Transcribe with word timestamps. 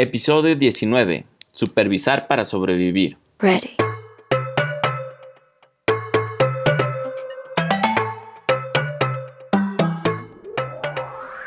Episodio 0.00 0.54
19. 0.54 1.26
Supervisar 1.52 2.28
para 2.28 2.44
sobrevivir. 2.44 3.18
Ready. 3.40 3.74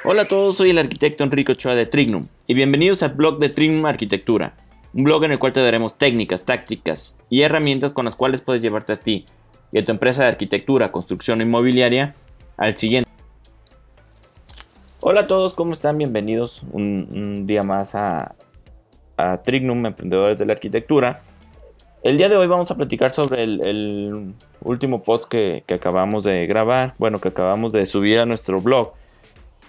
Hola 0.04 0.24
a 0.24 0.28
todos, 0.28 0.58
soy 0.58 0.72
el 0.72 0.80
arquitecto 0.80 1.24
Enrico 1.24 1.54
Ochoa 1.54 1.76
de 1.76 1.86
Trignum 1.86 2.28
y 2.46 2.54
bienvenidos 2.54 3.02
al 3.04 3.14
blog 3.14 3.40
de 3.40 3.48
Trignum 3.48 3.86
Arquitectura, 3.86 4.58
un 4.94 5.06
blog 5.06 5.24
en 5.24 5.32
el 5.32 5.40
cual 5.40 5.54
te 5.54 5.64
daremos 5.64 5.98
técnicas, 5.98 6.44
tácticas 6.44 7.16
y 7.30 7.44
herramientas 7.44 7.94
con 7.94 8.04
las 8.04 8.18
cuales 8.18 8.42
puedes 8.42 8.62
llevarte 8.62 8.92
a 8.92 9.00
ti 9.00 9.28
y 9.72 9.80
a 9.80 9.86
tu 9.86 9.94
empresa 9.94 10.24
de 10.24 10.28
arquitectura, 10.28 10.92
construcción 10.92 11.40
inmobiliaria 11.40 12.16
al 12.58 12.76
siguiente. 12.76 13.11
Hola 15.04 15.22
a 15.22 15.28
todos, 15.28 15.56
¿cómo 15.56 15.74
están? 15.74 15.98
Bienvenidos 15.98 16.62
un, 16.72 17.48
día 17.48 17.64
más 17.64 17.96
a, 17.96 18.36
Trignum, 19.44 19.84
Emprendedores 19.84 20.38
de 20.38 20.46
la 20.46 20.54
Arquitectura. 20.54 21.24
El 22.04 22.18
día 22.18 22.30
de 22.30 22.38
hoy 22.38 22.46
vamos 22.46 22.70
a 22.70 22.78
platicar 22.78 23.10
sobre 23.10 23.42
el, 23.42 24.36
último 24.62 25.02
post 25.02 25.26
que, 25.26 25.64
acabamos 25.74 26.24
de 26.24 26.46
grabar, 26.46 26.94
bueno, 27.00 27.20
que 27.20 27.30
acabamos 27.30 27.72
de 27.72 27.88
subir 27.88 28.20
a 28.20 28.28
nuestro 28.28 28.62
blog 28.62 28.94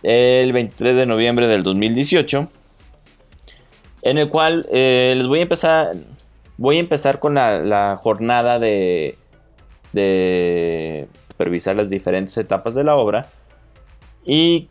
el 0.02 0.52
23 0.52 0.96
de 0.96 1.06
noviembre 1.06 1.48
del 1.48 1.62
2018, 1.62 2.50
en 4.02 4.18
el 4.18 4.28
cual 4.28 4.68
eh, 4.70 5.14
les 5.16 5.26
voy 5.26 5.38
a 5.38 5.42
empezar, 5.42 5.92
voy 6.58 6.76
a 6.76 6.80
empezar 6.80 7.20
con 7.20 7.36
la, 7.36 7.60
la 7.60 7.98
jornada 8.02 8.58
de, 8.58 9.16
de 9.94 11.08
supervisar 11.30 11.74
las 11.74 11.88
diferentes 11.88 12.36
etapas 12.36 12.74
de 12.74 12.84
la 12.84 12.96
obra 12.96 13.30
y 14.26 14.68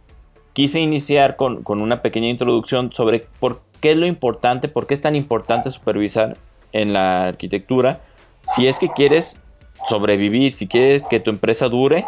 quise 0.54 0.80
iniciar 0.80 1.36
con, 1.36 1.64
con 1.64 1.82
una 1.82 2.02
pequeña 2.02 2.30
introducción 2.30 2.92
sobre 2.92 3.28
por 3.40 3.62
qué 3.80 3.92
es 3.92 3.98
lo 3.98 4.06
importante, 4.06 4.68
por 4.68 4.88
qué 4.88 4.94
es 4.94 5.02
tan 5.02 5.16
importante 5.16 5.70
supervisar 5.70 6.38
en 6.72 6.94
la 6.94 7.28
arquitectura. 7.28 8.02
Si 8.44 8.68
es 8.68 8.80
que 8.80 8.90
quieres 8.90 9.40
sobrevivir, 9.88 10.52
si 10.54 10.68
quieres 10.68 11.06
que 11.06 11.20
tu 11.20 11.32
empresa 11.32 11.70
dure 11.70 12.06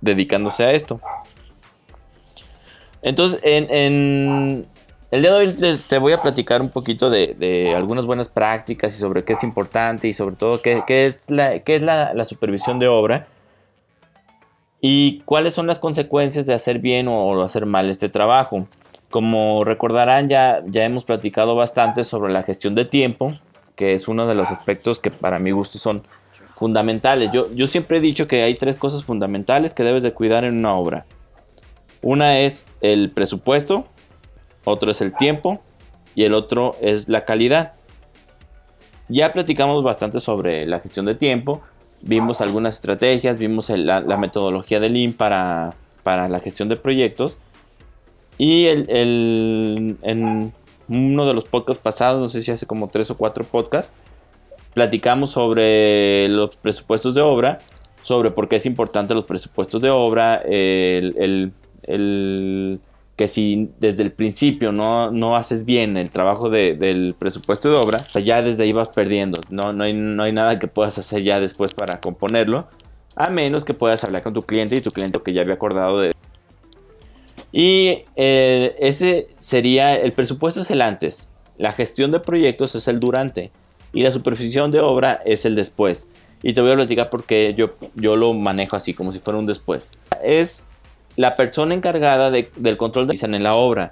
dedicándose 0.00 0.64
a 0.64 0.72
esto. 0.72 1.00
Entonces, 3.02 3.40
en, 3.42 4.66
el 5.10 5.22
día 5.22 5.32
de 5.32 5.38
hoy 5.38 5.78
te 5.88 5.98
voy 5.98 6.12
a 6.12 6.20
platicar 6.20 6.60
un 6.60 6.68
poquito 6.70 7.10
de, 7.10 7.34
de, 7.38 7.74
algunas 7.74 8.04
buenas 8.04 8.28
prácticas 8.28 8.94
y 8.96 9.00
sobre 9.00 9.24
qué 9.24 9.32
es 9.32 9.42
importante 9.42 10.06
y 10.08 10.12
sobre 10.12 10.36
todo 10.36 10.60
qué, 10.60 10.82
qué 10.86 11.06
es, 11.06 11.30
la, 11.30 11.60
qué 11.60 11.76
es 11.76 11.82
la, 11.82 12.12
la, 12.14 12.24
supervisión 12.24 12.78
de 12.78 12.88
obra 12.88 13.26
y 14.80 15.20
cuáles 15.20 15.54
son 15.54 15.66
las 15.66 15.78
consecuencias 15.78 16.46
de 16.46 16.54
hacer 16.54 16.78
bien 16.78 17.08
o 17.08 17.42
hacer 17.42 17.66
mal 17.66 17.90
este 17.90 18.08
trabajo. 18.08 18.66
Como 19.10 19.64
recordarán, 19.64 20.28
ya, 20.28 20.62
ya 20.66 20.84
hemos 20.84 21.04
platicado 21.04 21.54
bastante 21.54 22.04
sobre 22.04 22.32
la 22.32 22.42
gestión 22.42 22.74
de 22.74 22.84
tiempo, 22.84 23.30
que 23.74 23.94
es 23.94 24.08
uno 24.08 24.26
de 24.26 24.34
los 24.34 24.50
aspectos 24.50 25.00
que 25.00 25.10
para 25.10 25.38
mi 25.38 25.50
gusto 25.50 25.78
son 25.78 26.04
fundamentales. 26.54 27.30
Yo, 27.32 27.52
yo 27.54 27.66
siempre 27.66 27.98
he 27.98 28.00
dicho 28.00 28.28
que 28.28 28.42
hay 28.42 28.54
tres 28.54 28.78
cosas 28.78 29.04
fundamentales 29.04 29.74
que 29.74 29.82
debes 29.82 30.02
de 30.02 30.12
cuidar 30.12 30.44
en 30.44 30.58
una 30.58 30.74
obra. 30.74 31.06
Una 32.02 32.38
es 32.38 32.64
el 32.80 33.10
presupuesto, 33.10 33.86
otro 34.64 34.90
es 34.90 35.00
el 35.00 35.14
tiempo 35.14 35.62
y 36.14 36.24
el 36.24 36.34
otro 36.34 36.76
es 36.80 37.08
la 37.08 37.24
calidad. 37.24 37.74
Ya 39.08 39.32
platicamos 39.32 39.82
bastante 39.82 40.20
sobre 40.20 40.66
la 40.66 40.78
gestión 40.78 41.04
de 41.06 41.14
tiempo, 41.14 41.62
vimos 42.02 42.40
algunas 42.40 42.76
estrategias, 42.76 43.38
vimos 43.38 43.70
la, 43.70 44.16
metodología 44.16 44.80
de 44.80 44.90
Lean 44.90 45.12
para, 45.12 45.74
para 46.02 46.28
la 46.28 46.40
gestión 46.40 46.68
de 46.68 46.76
proyectos. 46.76 47.38
Y 48.38 48.66
el, 48.66 49.96
en 50.02 50.52
uno 50.88 51.26
de 51.26 51.34
los 51.34 51.44
podcasts 51.44 51.82
pasados, 51.82 52.20
no 52.20 52.28
sé 52.28 52.42
si 52.42 52.50
hace 52.50 52.66
como 52.66 52.88
tres 52.88 53.10
o 53.10 53.16
cuatro 53.16 53.44
podcasts, 53.44 53.94
platicamos 54.72 55.30
sobre 55.30 56.28
los 56.28 56.56
presupuestos 56.56 57.14
de 57.14 57.20
obra, 57.20 57.58
sobre 58.02 58.30
por 58.30 58.48
qué 58.48 58.56
es 58.56 58.66
importante 58.66 59.14
los 59.14 59.24
presupuestos 59.24 59.82
de 59.82 59.90
obra, 59.90 60.36
el 60.36 61.52
que 63.20 63.28
si 63.28 63.68
desde 63.78 64.02
el 64.02 64.12
principio 64.12 64.72
no, 64.72 65.10
no 65.10 65.36
haces 65.36 65.66
bien 65.66 65.98
el 65.98 66.08
trabajo 66.10 66.48
de, 66.48 66.74
del 66.74 67.14
presupuesto 67.18 67.68
de 67.68 67.76
obra, 67.76 68.02
ya 68.24 68.40
desde 68.40 68.62
ahí 68.62 68.72
vas 68.72 68.88
perdiendo. 68.88 69.42
No, 69.50 69.74
no, 69.74 69.84
hay, 69.84 69.92
no 69.92 70.22
hay 70.22 70.32
nada 70.32 70.58
que 70.58 70.68
puedas 70.68 70.96
hacer 70.96 71.22
ya 71.22 71.38
después 71.38 71.74
para 71.74 72.00
componerlo, 72.00 72.70
a 73.16 73.28
menos 73.28 73.66
que 73.66 73.74
puedas 73.74 74.04
hablar 74.04 74.22
con 74.22 74.32
tu 74.32 74.40
cliente 74.40 74.74
y 74.74 74.80
tu 74.80 74.90
cliente 74.90 75.20
que 75.22 75.34
ya 75.34 75.42
había 75.42 75.52
acordado 75.52 76.00
de 76.00 76.14
y 77.52 78.04
eh, 78.16 78.74
ese 78.78 79.28
sería, 79.38 79.96
el 79.96 80.14
presupuesto 80.14 80.62
es 80.62 80.70
el 80.70 80.80
antes, 80.80 81.30
la 81.58 81.72
gestión 81.72 82.12
de 82.12 82.20
proyectos 82.20 82.74
es 82.74 82.88
el 82.88 83.00
durante 83.00 83.50
y 83.92 84.02
la 84.02 84.12
supervisión 84.12 84.70
de 84.70 84.80
obra 84.80 85.20
es 85.26 85.44
el 85.44 85.56
después. 85.56 86.08
Y 86.42 86.54
te 86.54 86.62
voy 86.62 86.70
a 86.70 86.76
platicar 86.76 87.10
porque 87.10 87.54
yo, 87.54 87.68
yo 87.96 88.16
lo 88.16 88.32
manejo 88.32 88.76
así, 88.76 88.94
como 88.94 89.12
si 89.12 89.18
fuera 89.18 89.38
un 89.38 89.44
después. 89.44 89.92
Es 90.24 90.69
la 91.20 91.36
persona 91.36 91.74
encargada 91.74 92.30
de, 92.30 92.50
del 92.56 92.78
control 92.78 93.06
de 93.06 93.18
en 93.20 93.42
la 93.42 93.52
obra. 93.52 93.90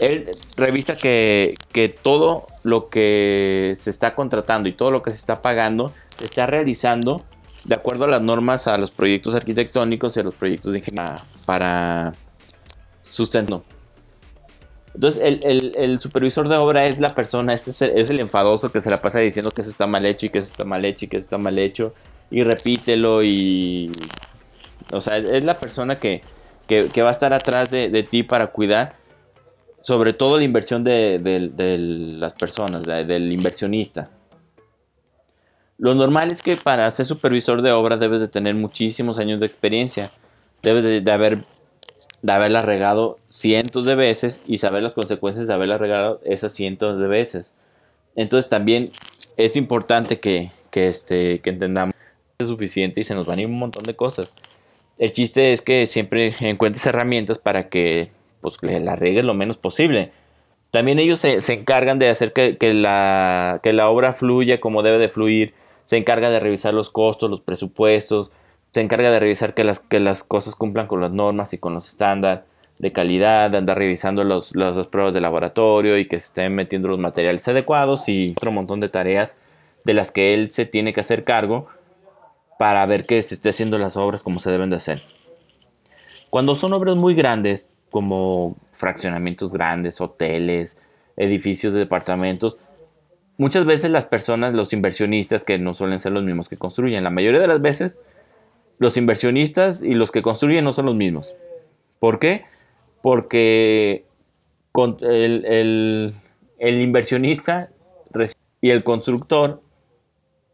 Él 0.00 0.28
revisa 0.56 0.96
que, 0.96 1.54
que 1.70 1.88
todo 1.88 2.48
lo 2.64 2.88
que 2.88 3.74
se 3.76 3.90
está 3.90 4.16
contratando 4.16 4.68
y 4.68 4.72
todo 4.72 4.90
lo 4.90 5.04
que 5.04 5.12
se 5.12 5.18
está 5.18 5.40
pagando 5.40 5.92
se 6.18 6.24
está 6.24 6.46
realizando 6.46 7.22
de 7.64 7.76
acuerdo 7.76 8.06
a 8.06 8.08
las 8.08 8.22
normas 8.22 8.66
a 8.66 8.76
los 8.76 8.90
proyectos 8.90 9.36
arquitectónicos 9.36 10.16
y 10.16 10.20
a 10.20 10.24
los 10.24 10.34
proyectos 10.34 10.72
de 10.72 10.78
ingeniería 10.78 11.22
para 11.46 12.14
sustento. 13.12 13.62
Entonces, 14.94 15.22
el, 15.22 15.76
el, 15.76 16.00
supervisor 16.00 16.48
de 16.48 16.56
obra 16.56 16.86
es 16.86 16.98
la 16.98 17.10
persona, 17.10 17.54
es, 17.54 17.68
es, 17.68 17.82
el, 17.82 17.90
es 17.90 18.10
el 18.10 18.18
enfadoso 18.18 18.72
que 18.72 18.80
se 18.80 18.90
la 18.90 19.00
pasa 19.00 19.20
diciendo 19.20 19.52
que 19.52 19.60
eso 19.60 19.70
está 19.70 19.86
mal 19.86 20.04
hecho 20.04 20.26
y 20.26 20.30
que 20.30 20.38
eso 20.38 20.50
está 20.50 20.64
mal 20.64 20.84
hecho 20.84 21.04
y 21.04 21.08
que 21.08 21.18
eso 21.18 21.24
está 21.24 21.38
mal 21.38 21.56
hecho. 21.56 21.94
Y 22.32 22.42
repítelo 22.42 23.22
y... 23.22 23.92
O 24.90 25.00
sea, 25.00 25.18
es 25.18 25.44
la 25.44 25.58
persona 25.58 26.00
que, 26.00 26.22
que, 26.68 27.02
va 27.02 27.08
a 27.08 27.12
estar 27.12 27.32
atrás 27.32 27.70
de, 27.70 28.06
ti 28.08 28.22
para 28.22 28.48
cuidar. 28.48 28.96
Sobre 29.80 30.12
todo 30.12 30.36
la 30.36 30.44
inversión 30.44 30.84
de, 30.84 31.18
las 32.18 32.32
personas, 32.34 32.84
del 32.84 33.32
inversionista. 33.32 34.10
Lo 35.78 35.94
normal 35.94 36.30
es 36.30 36.42
que 36.42 36.56
para 36.56 36.90
ser 36.90 37.06
supervisor 37.06 37.62
de 37.62 37.72
obra 37.72 37.96
debes 37.96 38.20
de 38.20 38.28
tener 38.28 38.54
muchísimos 38.54 39.18
años 39.18 39.40
de 39.40 39.46
experiencia. 39.46 40.10
Debes 40.62 40.82
de, 40.82 41.00
de 41.00 41.12
haber 41.12 41.44
de 42.22 42.32
haberla 42.32 42.62
regado 42.62 43.18
cientos 43.28 43.84
de 43.84 43.94
veces 43.94 44.40
y 44.46 44.58
saber 44.58 44.82
las 44.82 44.94
consecuencias 44.94 45.46
de 45.46 45.54
haberla 45.54 45.78
regado 45.78 46.20
esas 46.24 46.52
cientos 46.52 46.98
de 46.98 47.06
veces. 47.06 47.54
Entonces 48.16 48.50
también 48.50 48.90
es 49.36 49.56
importante 49.56 50.18
que, 50.18 50.50
que, 50.70 50.88
este, 50.88 51.40
que 51.40 51.50
entendamos 51.50 51.94
que 51.94 52.44
es 52.44 52.48
suficiente 52.48 53.00
y 53.00 53.04
se 53.04 53.14
nos 53.14 53.26
van 53.26 53.38
a 53.38 53.42
ir 53.42 53.46
un 53.46 53.58
montón 53.58 53.84
de 53.84 53.94
cosas. 53.94 54.32
El 54.98 55.12
chiste 55.12 55.52
es 55.52 55.62
que 55.62 55.86
siempre 55.86 56.34
encuentres 56.40 56.84
herramientas 56.86 57.38
para 57.38 57.68
que 57.68 58.10
pues, 58.40 58.58
la 58.62 58.96
regues 58.96 59.24
lo 59.24 59.34
menos 59.34 59.56
posible. 59.56 60.10
También 60.70 60.98
ellos 60.98 61.20
se, 61.20 61.40
se 61.40 61.54
encargan 61.54 61.98
de 61.98 62.10
hacer 62.10 62.32
que, 62.32 62.58
que, 62.58 62.74
la, 62.74 63.60
que 63.62 63.72
la 63.72 63.88
obra 63.88 64.12
fluya 64.12 64.60
como 64.60 64.82
debe 64.82 64.98
de 64.98 65.08
fluir. 65.08 65.54
Se 65.86 65.96
encarga 65.96 66.30
de 66.30 66.40
revisar 66.40 66.74
los 66.74 66.90
costos, 66.90 67.30
los 67.30 67.40
presupuestos, 67.40 68.30
se 68.72 68.80
encarga 68.80 69.10
de 69.10 69.20
revisar 69.20 69.54
que 69.54 69.64
las, 69.64 69.80
que 69.80 70.00
las 70.00 70.22
cosas 70.22 70.54
cumplan 70.54 70.86
con 70.86 71.00
las 71.00 71.10
normas 71.10 71.54
y 71.54 71.58
con 71.58 71.72
los 71.72 71.88
estándares 71.88 72.44
de 72.78 72.92
calidad, 72.92 73.50
de 73.50 73.58
andar 73.58 73.78
revisando 73.78 74.22
los, 74.24 74.54
los, 74.54 74.76
los, 74.76 74.86
pruebas 74.86 75.12
de 75.12 75.20
laboratorio 75.20 75.98
y 75.98 76.06
que 76.06 76.20
se 76.20 76.26
estén 76.26 76.54
metiendo 76.54 76.88
los 76.88 76.98
materiales 76.98 77.48
adecuados 77.48 78.08
y 78.08 78.32
otro 78.36 78.52
montón 78.52 78.78
de 78.80 78.88
tareas 78.88 79.34
de 79.84 79.94
las 79.94 80.12
que 80.12 80.34
él 80.34 80.52
se 80.52 80.64
tiene 80.64 80.92
que 80.92 81.00
hacer 81.00 81.24
cargo 81.24 81.66
para 82.58 82.84
ver 82.86 83.06
que 83.06 83.22
se 83.22 83.34
esté 83.34 83.50
haciendo 83.50 83.78
las 83.78 83.96
obras 83.96 84.22
como 84.22 84.40
se 84.40 84.50
deben 84.50 84.68
de 84.68 84.76
hacer. 84.76 85.00
Cuando 86.28 86.54
son 86.54 86.74
obras 86.74 86.96
muy 86.96 87.14
grandes, 87.14 87.70
como 87.90 88.56
fraccionamientos 88.72 89.50
grandes, 89.50 90.00
hoteles, 90.00 90.78
edificios 91.16 91.72
de 91.72 91.78
departamentos, 91.78 92.58
muchas 93.38 93.64
veces 93.64 93.90
las 93.90 94.04
personas, 94.04 94.52
los 94.52 94.72
inversionistas, 94.72 95.44
que 95.44 95.58
no 95.58 95.72
suelen 95.72 96.00
ser 96.00 96.12
los 96.12 96.24
mismos 96.24 96.48
que 96.48 96.56
construyen, 96.56 97.04
la 97.04 97.10
mayoría 97.10 97.40
de 97.40 97.48
las 97.48 97.62
veces 97.62 97.98
los 98.78 98.96
inversionistas 98.96 99.82
y 99.82 99.94
los 99.94 100.10
que 100.10 100.22
construyen 100.22 100.64
no 100.64 100.72
son 100.72 100.86
los 100.86 100.96
mismos. 100.96 101.34
¿Por 101.98 102.18
qué? 102.18 102.44
Porque 103.02 104.04
el, 105.00 105.44
el, 105.46 106.14
el 106.58 106.80
inversionista 106.80 107.70
y 108.60 108.70
el 108.70 108.84
constructor 108.84 109.62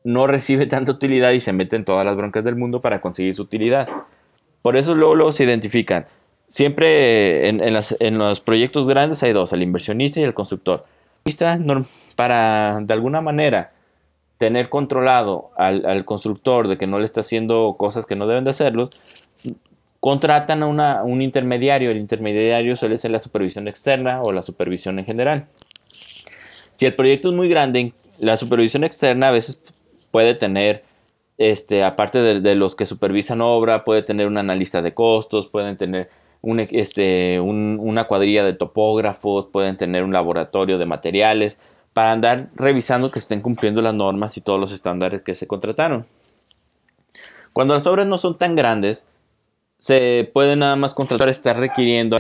no 0.05 0.27
recibe 0.27 0.67
tanta 0.67 0.93
utilidad 0.93 1.33
y 1.33 1.41
se 1.41 1.53
mete 1.53 1.77
en 1.77 1.85
todas 1.85 2.05
las 2.05 2.15
broncas 2.15 2.45
del 2.45 2.56
mundo 2.56 2.81
para 2.81 3.01
conseguir 3.01 3.35
su 3.35 3.43
utilidad. 3.43 3.89
Por 4.62 4.77
eso 4.77 4.95
luego, 4.95 5.15
luego 5.15 5.33
se 5.33 5.45
identifican. 5.45 6.06
Siempre 6.47 7.49
en, 7.49 7.62
en, 7.62 7.73
las, 7.73 7.97
en, 8.01 8.19
los 8.19 8.41
proyectos 8.41 8.87
grandes 8.87 9.23
hay 9.23 9.33
dos, 9.33 9.53
el 9.55 9.62
inversionista 9.62 10.21
y 10.21 10.25
el 10.25 10.35
constructor. 10.35 10.85
Para, 12.17 12.81
de 12.83 12.93
alguna 12.93 13.23
manera, 13.23 13.73
tener 14.37 14.69
controlado 14.69 15.51
al, 15.56 15.87
al, 15.87 16.05
constructor 16.05 16.69
de 16.69 16.77
que 16.77 16.87
no 16.87 16.99
le 16.99 17.07
está 17.07 17.21
haciendo 17.21 17.77
cosas 17.79 18.05
que 18.05 18.15
no 18.15 18.27
deben 18.27 18.45
de 18.45 18.50
hacerlos, 18.50 18.91
contratan 20.00 20.62
a 20.62 20.67
una, 20.67 21.03
un 21.03 21.23
intermediario. 21.23 21.91
El 21.91 21.97
intermediario 21.97 22.77
suele 22.77 22.99
ser 22.99 23.11
la 23.11 23.21
supervisión 23.21 23.69
externa 23.69 24.23
o 24.23 24.33
la 24.33 24.43
supervisión 24.43 24.99
en 24.99 25.07
general. 25.07 25.47
Si 25.89 26.85
el 26.85 26.95
proyecto 26.95 27.31
es 27.31 27.35
muy 27.35 27.49
grande, 27.49 27.95
la 28.19 28.37
supervisión 28.37 28.85
externa 28.85 29.29
a 29.29 29.33
veces 29.33 29.62
puede 30.14 30.37
tener, 30.37 30.84
este, 31.38 31.82
aparte 31.82 32.20
de, 32.40 32.55
los 32.55 32.76
que 32.76 32.87
supervisan 32.87 33.40
obra, 33.40 33.84
puede 33.84 34.02
tener 34.02 34.28
un 34.28 34.38
analista 34.38 34.81
de 34.81 34.94
costos, 34.94 35.49
pueden 35.49 35.76
tener 35.76 36.08
un, 36.40 36.61
este, 36.61 37.40
una 37.40 38.05
cuadrilla 38.05 38.44
de 38.44 38.52
topógrafos, 38.52 39.46
pueden 39.46 39.76
tener 39.76 40.05
un 40.05 40.12
laboratorio 40.12 40.78
de 40.78 40.87
materiales, 40.87 41.58
para 41.93 42.12
andar 42.12 42.50
revisando 42.55 43.11
que 43.11 43.19
estén 43.19 43.40
cumpliendo 43.40 43.82
las 43.82 43.93
normas 43.93 44.37
y 44.37 44.40
todos 44.40 44.61
los 44.61 44.70
estándares 44.70 45.20
que 45.22 45.34
se 45.34 45.49
contrataron. 45.49 46.06
Cuando 47.52 47.75
las 47.75 47.88
obras 47.88 48.06
no 48.06 48.16
son 48.16 48.38
tan 48.38 48.55
grandes, 48.55 49.06
se 49.78 50.31
puede 50.32 50.55
nada 50.55 50.76
más 50.76 50.94
contratar 50.94 51.28
estar 51.28 51.58
requiriendo 51.58 52.19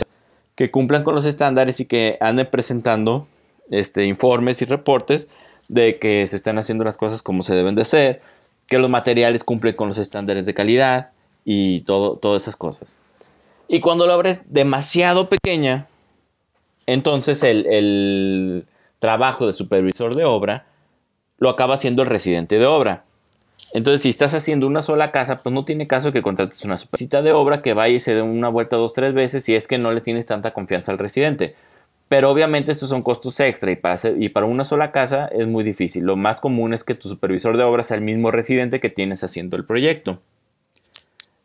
que 0.56 0.72
cumplan 0.72 1.04
con 1.04 1.14
los 1.14 1.26
estándares 1.26 1.78
y 1.78 1.84
que 1.84 2.18
anden 2.20 2.50
presentando 2.50 3.28
este, 3.70 4.04
informes 4.06 4.62
y 4.62 4.64
reportes 4.64 5.28
de 5.68 5.98
que 5.98 6.26
se 6.26 6.36
están 6.36 6.58
haciendo 6.58 6.84
las 6.84 6.96
cosas 6.96 7.22
como 7.22 7.42
se 7.42 7.54
deben 7.54 7.74
de 7.74 7.82
hacer, 7.82 8.22
que 8.68 8.78
los 8.78 8.90
materiales 8.90 9.44
cumplen 9.44 9.74
con 9.74 9.88
los 9.88 9.98
estándares 9.98 10.46
de 10.46 10.54
calidad 10.54 11.10
y 11.44 11.80
todo, 11.82 12.16
todas 12.16 12.42
esas 12.42 12.56
cosas. 12.56 12.88
Y 13.68 13.80
cuando 13.80 14.06
la 14.06 14.16
obra 14.16 14.30
es 14.30 14.52
demasiado 14.52 15.28
pequeña, 15.28 15.86
entonces 16.86 17.42
el 17.42 18.66
trabajo 18.98 19.46
del 19.46 19.54
supervisor 19.54 20.14
de 20.14 20.24
obra 20.24 20.66
lo 21.38 21.48
acaba 21.50 21.74
haciendo 21.74 22.02
el 22.02 22.08
residente 22.08 22.58
de 22.58 22.66
obra. 22.66 23.04
Entonces, 23.74 24.02
si 24.02 24.08
estás 24.08 24.34
haciendo 24.34 24.68
una 24.68 24.82
sola 24.82 25.10
casa, 25.10 25.42
pues 25.42 25.52
no 25.52 25.64
tiene 25.64 25.88
caso 25.88 26.12
que 26.12 26.22
contrates 26.22 26.64
una 26.64 26.78
supervisita 26.78 27.22
de 27.22 27.32
obra 27.32 27.60
que 27.60 27.74
vaya 27.74 27.96
y 27.96 28.00
se 28.00 28.14
dé 28.14 28.22
una 28.22 28.48
vuelta 28.48 28.76
dos, 28.76 28.92
tres 28.92 29.14
veces 29.14 29.44
si 29.44 29.56
es 29.56 29.66
que 29.66 29.78
no 29.78 29.92
le 29.92 30.00
tienes 30.00 30.26
tanta 30.26 30.52
confianza 30.52 30.92
al 30.92 30.98
residente. 30.98 31.56
Pero 32.14 32.30
obviamente 32.30 32.70
estos 32.70 32.90
son 32.90 33.02
costos 33.02 33.40
extra 33.40 33.72
y 33.72 33.74
para, 33.74 33.98
y 34.16 34.28
para 34.28 34.46
una 34.46 34.62
sola 34.62 34.92
casa 34.92 35.26
es 35.32 35.48
muy 35.48 35.64
difícil. 35.64 36.04
Lo 36.04 36.14
más 36.14 36.38
común 36.38 36.72
es 36.72 36.84
que 36.84 36.94
tu 36.94 37.08
supervisor 37.08 37.56
de 37.56 37.64
obra 37.64 37.82
sea 37.82 37.96
el 37.96 38.04
mismo 38.04 38.30
residente 38.30 38.78
que 38.78 38.88
tienes 38.88 39.24
haciendo 39.24 39.56
el 39.56 39.64
proyecto. 39.64 40.20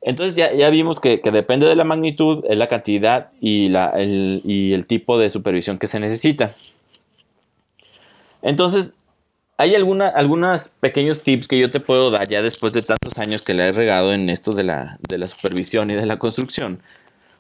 Entonces 0.04 0.36
ya, 0.36 0.54
ya 0.54 0.69
vimos 0.69 1.00
que, 1.00 1.21
depende 1.33 1.66
de 1.66 1.75
la 1.75 1.86
magnitud, 1.86 2.45
es 2.48 2.56
la 2.56 2.68
cantidad 2.68 3.31
y, 3.42 3.69
la, 3.69 3.95
y 3.98 4.74
el 4.74 4.86
tipo 4.86 5.18
de 5.18 5.31
supervisión 5.31 5.80
que 5.80 5.88
se 5.88 6.00
necesita. 6.00 6.51
Entonces, 8.44 8.94
hay 9.57 9.74
alguna, 9.74 10.10
algunos 10.10 10.68
pequeños 10.80 11.24
tips 11.24 11.48
que 11.48 11.57
yo 11.57 11.71
te 11.71 11.80
puedo 11.80 12.12
dar 12.12 12.30
ya 12.30 12.44
después 12.44 12.74
de 12.74 12.83
tantos 12.83 13.18
años 13.18 13.42
que 13.42 13.56
le 13.56 13.69
he 13.69 13.71
regado 13.71 14.13
en 14.13 14.30
esto 14.30 14.51
de 14.51 14.66
la, 14.66 15.00
de 15.01 15.18
la 15.18 15.27
supervisión 15.27 15.89
y 15.89 15.95
de 15.95 16.06
la 16.06 16.19
construcción. 16.19 16.80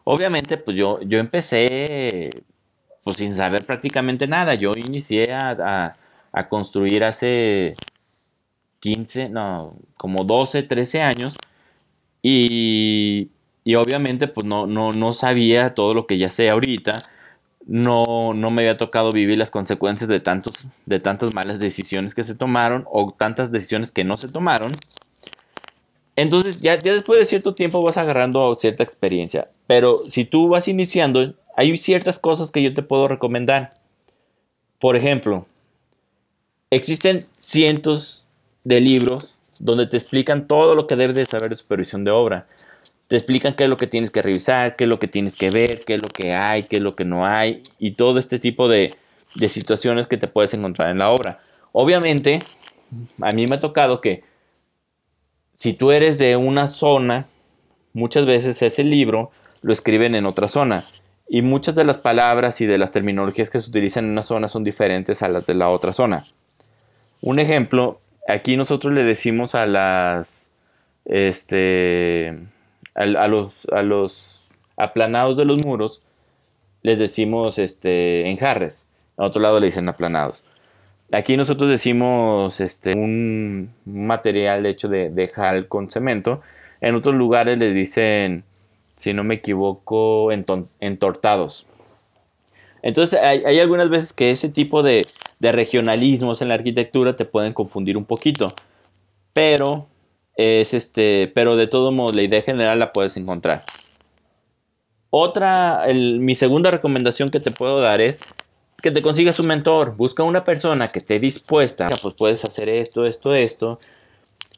Obviamente, 0.03 0.57
pues 0.57 0.75
yo, 0.75 0.99
yo 1.03 1.19
empecé 1.19 2.31
pues 3.09 3.17
sin 3.17 3.33
saber 3.33 3.65
prácticamente 3.65 4.27
nada. 4.27 4.53
Yo 4.53 4.75
inicié 4.75 5.33
a, 5.33 5.95
a, 6.31 6.47
construir 6.47 7.03
hace 7.03 7.73
15, 8.81 9.29
no, 9.29 9.75
como 9.97 10.23
12, 10.25 10.61
13 10.61 11.01
años. 11.01 11.35
Y, 12.21 13.31
y 13.63 13.75
obviamente 13.75 14.27
pues 14.27 14.45
no, 14.45 14.67
no, 14.67 14.93
no 14.93 15.13
sabía 15.13 15.73
todo 15.73 15.95
lo 15.95 16.05
que 16.05 16.19
ya 16.19 16.29
sé 16.29 16.51
ahorita 16.51 17.01
no, 17.65 18.33
no 18.35 18.51
me 18.51 18.61
había 18.61 18.77
tocado 18.77 19.11
vivir 19.11 19.37
las 19.37 19.51
consecuencias 19.51 20.07
de, 20.07 20.19
tantos, 20.19 20.67
de 20.85 20.99
tantas 20.99 21.33
malas 21.33 21.59
decisiones 21.59 22.13
que 22.13 22.23
se 22.23 22.35
tomaron 22.35 22.85
o 22.91 23.11
tantas 23.11 23.51
decisiones 23.51 23.91
que 23.91 24.03
no 24.03 24.17
se 24.17 24.27
tomaron. 24.27 24.71
Entonces 26.15 26.59
ya, 26.59 26.77
ya 26.79 26.93
después 26.93 27.19
de 27.19 27.25
cierto 27.25 27.55
tiempo 27.55 27.81
vas 27.81 27.97
agarrando 27.97 28.55
cierta 28.55 28.83
experiencia. 28.83 29.49
Pero 29.67 30.03
si 30.07 30.25
tú 30.25 30.49
vas 30.49 30.67
iniciando, 30.67 31.35
hay 31.59 31.75
ciertas 31.77 32.19
cosas 32.19 32.51
que 32.51 32.63
yo 32.63 32.73
te 32.73 32.83
puedo 32.83 33.07
recomendar. 33.07 33.77
Por 34.79 34.95
ejemplo, 34.95 35.45
existen 36.69 37.25
cientos 37.37 38.25
de 38.63 38.79
libros 38.79 39.33
donde 39.59 39.87
te 39.87 39.97
explican 39.97 40.47
todo 40.47 40.75
lo 40.75 40.87
que 40.87 40.95
debes 40.95 41.15
de 41.15 41.25
saber 41.25 41.49
de 41.49 41.55
supervisión 41.57 42.03
de 42.03 42.11
obra 42.11 42.47
te 43.09 43.15
explican 43.15 43.55
qué 43.55 43.63
es 43.63 43.69
lo 43.71 43.77
que 43.77 43.87
tienes 43.87 44.11
que 44.11 44.21
revisar, 44.21 44.75
qué 44.75 44.83
es 44.83 44.87
lo 44.87 44.99
que 44.99 45.07
tienes 45.07 45.35
que 45.35 45.49
ver, 45.49 45.83
qué 45.83 45.95
es 45.95 46.01
lo 46.01 46.07
que 46.09 46.35
hay, 46.35 46.63
qué 46.63 46.75
es 46.75 46.81
lo 46.83 46.95
que 46.95 47.05
no 47.05 47.25
hay 47.25 47.63
y 47.79 47.93
todo 47.93 48.19
este 48.19 48.37
tipo 48.37 48.69
de, 48.69 48.95
situaciones 49.47 50.05
que 50.05 50.17
te 50.17 50.27
puedes 50.27 50.53
encontrar 50.53 50.91
en 50.91 50.99
la 50.99 51.09
obra. 51.09 51.39
Obviamente, 51.71 52.39
a 53.19 53.31
mí 53.31 53.47
me 53.47 53.55
ha 53.55 53.59
tocado 53.59 53.99
que 53.99 54.23
si 55.55 55.73
tú 55.73 55.91
eres 55.91 56.19
de 56.19 56.35
una 56.35 56.67
zona, 56.67 57.25
muchas 57.93 58.27
veces 58.27 58.61
ese 58.61 58.83
libro 58.83 59.31
lo 59.63 59.73
escriben 59.73 60.13
en 60.13 60.27
otra 60.27 60.47
zona. 60.47 60.83
Y 61.31 61.43
muchas 61.43 61.75
de 61.75 61.83
las 61.83 61.99
palabras 61.99 62.59
y 62.59 62.65
de 62.65 62.79
las 62.79 62.89
terminologías 62.89 63.51
que 63.51 63.59
se 63.59 63.69
utilizan 63.69 64.05
en 64.05 64.11
una 64.11 64.23
zona 64.23 64.47
son 64.47 64.63
diferentes 64.63 65.21
a 65.21 65.29
las 65.29 65.45
de 65.45 65.53
la 65.53 65.69
otra 65.69 65.93
zona. 65.93 66.23
Un 67.21 67.37
ejemplo, 67.37 68.01
aquí 68.27 68.57
nosotros 68.57 68.91
le 68.93 69.03
decimos 69.03 69.53
a 69.53 69.67
las, 69.67 70.49
este, 71.05 72.35
a, 72.95 73.27
los, 73.27 73.67
a 73.71 73.83
los 73.83 74.41
aplanados 74.75 75.37
de 75.37 75.45
los 75.45 75.63
muros 75.63 76.01
les 76.81 76.97
decimos 76.97 77.59
este, 77.59 78.27
enjarres. 78.27 78.87
A 79.17 79.25
otro 79.25 79.41
lado 79.41 79.59
le 79.59 79.67
dicen 79.67 79.87
aplanados. 79.87 80.43
Aquí 81.11 81.37
nosotros 81.37 81.69
decimos 81.69 82.59
este, 82.59 82.95
un 82.95 83.69
material 83.85 84.65
hecho 84.65 84.87
de, 84.87 85.09
de 85.09 85.27
jal 85.27 85.67
con 85.67 85.91
cemento. 85.91 86.41
En 86.81 86.95
otros 86.95 87.15
lugares 87.15 87.59
les 87.59 87.73
dicen, 87.73 88.45
si 88.99 89.13
no 89.13 89.23
me 89.23 89.35
equivoco, 89.35 90.31
entortados. 90.31 91.65
Entonces 92.83 93.19
hay, 93.19 93.59
algunas 93.59 93.89
veces 93.89 94.13
que 94.13 94.29
ese 94.29 94.49
tipo 94.49 94.83
de, 94.83 95.07
de, 95.39 95.51
regionalismos 95.51 96.41
en 96.41 96.49
la 96.49 96.53
arquitectura 96.53 97.15
te 97.15 97.25
pueden 97.25 97.53
confundir 97.53 97.97
un 97.97 98.05
poquito. 98.05 98.53
Pero 99.33 99.87
es 100.35 100.73
este, 100.73 101.31
pero 101.33 101.55
de 101.55 101.67
todo 101.67 101.91
modo 101.91 102.13
la 102.13 102.21
idea 102.21 102.41
general 102.41 102.77
la 102.79 102.93
puedes 102.93 103.17
encontrar. 103.17 103.63
Otra, 105.09 105.85
mi 105.93 106.35
segunda 106.35 106.69
recomendación 106.69 107.29
que 107.29 107.39
te 107.39 107.51
puedo 107.51 107.81
dar 107.81 107.99
es 107.99 108.19
que 108.81 108.91
te 108.91 109.01
consigas 109.01 109.39
un 109.39 109.47
mentor. 109.47 109.95
Busca 109.95 110.23
una 110.23 110.43
persona 110.43 110.89
que 110.89 110.99
esté 110.99 111.19
dispuesta. 111.19 111.87
Pues 112.01 112.15
puedes 112.15 112.45
hacer 112.45 112.69
esto, 112.69 113.05
esto, 113.05 113.33
esto. 113.33 113.79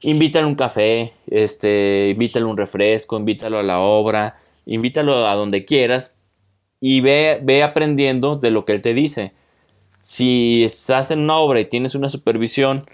Invítale 0.03 0.47
un 0.47 0.55
café, 0.55 1.13
este, 1.27 2.09
invítale 2.09 2.45
un 2.45 2.57
refresco, 2.57 3.17
invítalo 3.17 3.59
a 3.59 3.63
la 3.63 3.79
obra, 3.79 4.39
invítalo 4.65 5.27
a 5.27 5.35
donde 5.35 5.63
quieras 5.63 6.15
y 6.79 7.01
ve, 7.01 7.39
ve 7.43 7.61
aprendiendo 7.61 8.35
de 8.35 8.49
lo 8.49 8.65
que 8.65 8.73
él 8.73 8.81
te 8.81 8.95
dice. 8.95 9.33
Si 10.01 10.63
estás 10.63 11.11
en 11.11 11.19
una 11.19 11.37
obra 11.37 11.59
y 11.59 11.65
tienes 11.65 11.93
una 11.93 12.09
supervisión, 12.09 12.85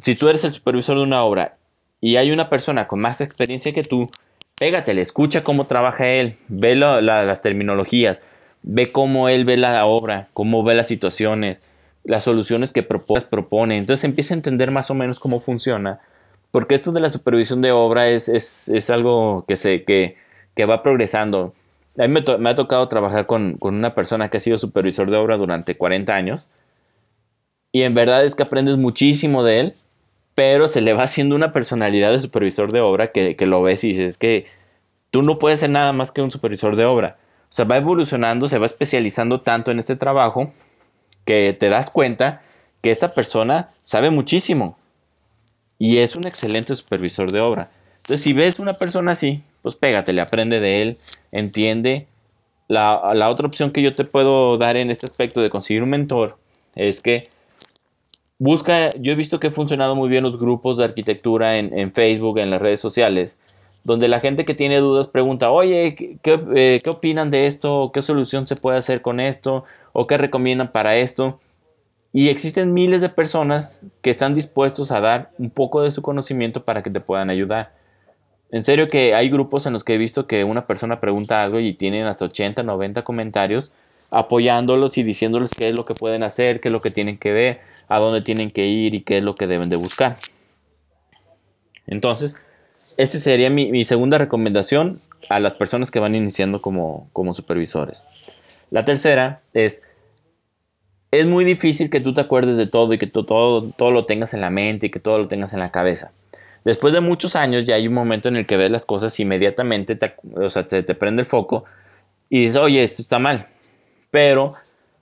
si 0.00 0.14
tú 0.14 0.30
eres 0.30 0.42
el 0.44 0.54
supervisor 0.54 0.96
de 0.96 1.02
una 1.02 1.22
obra 1.24 1.58
y 2.00 2.16
hay 2.16 2.30
una 2.32 2.48
persona 2.48 2.88
con 2.88 3.00
más 3.00 3.20
experiencia 3.20 3.74
que 3.74 3.84
tú, 3.84 4.10
pégatele, 4.58 5.02
escucha 5.02 5.42
cómo 5.42 5.66
trabaja 5.66 6.08
él, 6.08 6.38
ve 6.48 6.74
las 6.74 7.42
terminologías, 7.42 8.18
ve 8.62 8.90
cómo 8.90 9.28
él 9.28 9.44
ve 9.44 9.58
la 9.58 9.84
obra, 9.84 10.28
cómo 10.32 10.62
ve 10.62 10.74
las 10.74 10.88
situaciones, 10.88 11.58
las 12.02 12.24
soluciones 12.24 12.72
que 12.72 12.82
propone. 12.82 13.76
Entonces 13.76 14.04
empieza 14.04 14.32
a 14.32 14.38
entender 14.38 14.70
más 14.70 14.90
o 14.90 14.94
menos 14.94 15.20
cómo 15.20 15.40
funciona. 15.40 16.00
Porque 16.50 16.74
esto 16.76 16.92
de 16.92 17.00
la 17.00 17.12
supervisión 17.12 17.62
de 17.62 17.72
obra 17.72 18.08
es, 18.08 18.28
es, 18.28 18.90
algo 18.90 19.44
que, 19.46 19.56
se, 19.56 19.84
que, 19.84 20.16
que, 20.56 20.64
va 20.64 20.82
progresando. 20.82 21.54
A 21.98 22.06
mí 22.08 22.20
me, 22.38 22.50
ha 22.50 22.54
tocado 22.54 22.88
trabajar 22.88 23.26
con, 23.26 23.54
con, 23.54 23.74
una 23.74 23.94
persona 23.94 24.30
que 24.30 24.38
ha 24.38 24.40
sido 24.40 24.58
supervisor 24.58 25.10
de 25.10 25.16
obra 25.16 25.36
durante 25.36 25.76
40 25.76 26.14
años. 26.14 26.48
Y 27.72 27.82
en 27.82 27.94
verdad 27.94 28.24
es 28.24 28.34
que 28.34 28.42
aprendes 28.42 28.76
muchísimo 28.76 29.44
de 29.44 29.60
él 29.60 29.74
pero 30.40 30.68
se 30.68 30.80
le 30.80 30.94
va 30.94 31.02
haciendo 31.02 31.36
una 31.36 31.52
personalidad 31.52 32.12
de 32.12 32.18
supervisor 32.18 32.72
de 32.72 32.80
obra 32.80 33.12
que, 33.12 33.36
lo 33.40 33.60
ves 33.60 33.84
y 33.84 33.88
dices 33.88 34.16
que 34.16 34.46
tú 35.10 35.22
no 35.22 35.38
puedes 35.38 35.60
ser 35.60 35.68
nada 35.68 35.92
más 35.92 36.12
que 36.12 36.22
un 36.22 36.30
supervisor 36.30 36.76
de 36.76 36.86
obra. 36.86 37.18
O 37.50 37.52
sea, 37.52 37.66
va 37.66 37.76
evolucionando, 37.76 38.48
se 38.48 38.56
va 38.56 38.64
especializando 38.64 39.42
tanto 39.42 39.70
en 39.70 39.78
este 39.78 39.96
trabajo 39.96 40.50
que 41.26 41.52
te 41.52 41.68
das 41.68 41.90
cuenta 41.90 42.40
que 42.80 42.90
esta 42.90 43.12
persona 43.12 43.68
sabe 43.82 44.08
muchísimo 44.08 44.78
y 45.80 45.96
es 45.98 46.14
un 46.14 46.26
excelente 46.26 46.76
supervisor 46.76 47.32
de 47.32 47.40
obra. 47.40 47.70
Entonces, 48.02 48.22
si 48.22 48.34
ves 48.34 48.60
una 48.60 48.74
persona 48.74 49.12
así, 49.12 49.42
pues 49.62 49.74
pégatele, 49.74 50.20
aprende 50.20 50.60
de 50.60 50.82
él, 50.82 50.98
entiende. 51.32 52.06
La, 52.68 53.28
otra 53.30 53.46
opción 53.46 53.72
que 53.72 53.82
yo 53.82 53.94
te 53.94 54.04
puedo 54.04 54.58
dar 54.58 54.76
en 54.76 54.90
este 54.90 55.06
aspecto 55.06 55.40
de 55.40 55.50
conseguir 55.50 55.82
un 55.82 55.88
mentor 55.88 56.36
es 56.76 57.00
que 57.00 57.30
busca, 58.38 58.90
yo 59.00 59.10
he 59.10 59.16
visto 59.16 59.40
que 59.40 59.48
ha 59.48 59.50
funcionado 59.50 59.96
muy 59.96 60.10
bien 60.10 60.22
los 60.22 60.38
grupos 60.38 60.76
de 60.76 60.84
arquitectura 60.84 61.56
en, 61.56 61.92
Facebook, 61.92 62.38
en 62.38 62.50
las 62.50 62.60
redes 62.60 62.80
sociales, 62.80 63.38
donde 63.82 64.06
la 64.06 64.20
gente 64.20 64.44
que 64.44 64.54
tiene 64.54 64.78
dudas 64.78 65.06
pregunta, 65.06 65.50
oye, 65.50 66.18
¿qué, 66.22 66.40
eh, 66.54 66.80
¿qué, 66.84 66.90
opinan 66.90 67.30
de 67.30 67.46
esto? 67.46 67.90
¿Qué 67.92 68.02
solución 68.02 68.46
se 68.46 68.54
puede 68.54 68.76
hacer 68.76 69.00
con 69.00 69.18
esto? 69.18 69.64
¿O 69.94 70.06
qué 70.06 70.18
recomiendan 70.18 70.70
para 70.70 70.96
esto? 70.96 71.40
Y 72.12 72.28
existen 72.28 72.72
miles 72.72 73.00
de 73.00 73.08
personas 73.08 73.80
que 74.02 74.10
están 74.10 74.34
dispuestos 74.34 74.90
a 74.90 75.00
dar 75.00 75.30
un 75.38 75.50
poco 75.50 75.82
de 75.82 75.92
su 75.92 76.02
conocimiento 76.02 76.64
para 76.64 76.82
que 76.82 76.90
te 76.90 77.00
puedan 77.00 77.30
ayudar. 77.30 77.72
En 78.50 78.64
serio 78.64 78.88
que 78.88 79.14
hay 79.14 79.30
grupos 79.30 79.66
en 79.66 79.72
los 79.72 79.84
que 79.84 79.94
he 79.94 79.98
visto 79.98 80.26
que 80.26 80.42
una 80.42 80.66
persona 80.66 81.00
pregunta 81.00 81.42
algo 81.42 81.60
y 81.60 81.72
tienen 81.72 82.06
hasta 82.06 82.24
80, 82.24 82.64
90 82.64 83.04
comentarios 83.04 83.72
apoyándolos 84.10 84.98
y 84.98 85.02
diciéndoles 85.02 85.52
qué 85.56 85.68
es 85.68 85.74
lo 85.74 85.84
que 85.84 85.94
pueden 85.94 86.22
hacer, 86.22 86.60
qué 86.60 86.68
es 86.68 86.72
lo 86.72 86.80
que 86.80 86.90
tienen 86.90 87.16
que 87.16 87.32
ver, 87.32 87.60
a 87.88 87.98
dónde 87.98 88.22
tienen 88.22 88.50
que 88.50 88.66
ir 88.66 88.94
y 88.94 89.02
qué 89.02 89.18
es 89.18 89.22
lo 89.22 89.34
que 89.34 89.46
deben 89.46 89.68
de 89.70 89.76
buscar. 89.76 90.16
Entonces, 91.86 92.36
esa 92.96 93.18
sería 93.18 93.50
mi, 93.50 93.84
segunda 93.84 94.18
recomendación 94.18 95.00
a 95.28 95.38
las 95.38 95.54
personas 95.54 95.90
que 95.90 96.00
van 96.00 96.14
iniciando 96.14 96.60
como, 96.60 97.08
como 97.12 97.34
supervisores. 97.34 98.04
La 98.70 98.84
tercera 98.84 99.40
es, 99.54 99.82
es 101.10 101.26
muy 101.26 101.44
difícil 101.44 101.90
que 101.90 102.00
tú 102.00 102.14
te 102.14 102.20
acuerdes 102.20 102.56
de 102.56 102.66
todo 102.66 102.92
y 102.92 102.98
que 102.98 103.06
todo, 103.06 103.70
todo 103.72 103.90
lo 103.90 104.06
tengas 104.06 104.34
en 104.34 104.40
la 104.40 104.50
mente 104.50 104.86
y 104.86 104.90
que 104.90 105.00
todo 105.00 105.18
lo 105.18 105.28
tengas 105.28 105.52
en 105.52 105.60
la 105.60 105.70
cabeza. 105.70 106.12
Después 106.64 106.92
de 106.92 107.00
muchos 107.00 107.36
años 107.36 107.64
ya 107.64 107.74
hay 107.74 107.88
un 107.88 107.94
momento 107.94 108.28
en 108.28 108.36
el 108.36 108.46
que 108.46 108.56
ves 108.56 108.70
las 108.70 108.84
cosas 108.84 109.18
inmediatamente 109.18 109.96
te, 109.96 110.14
o 110.36 110.50
sea, 110.50 110.68
te, 110.68 110.82
te 110.82 110.94
prende 110.94 111.22
el 111.22 111.26
foco 111.26 111.64
y 112.28 112.44
dices, 112.44 112.56
oye, 112.56 112.82
esto 112.82 113.02
está 113.02 113.18
mal. 113.18 113.48
Pero 114.10 114.54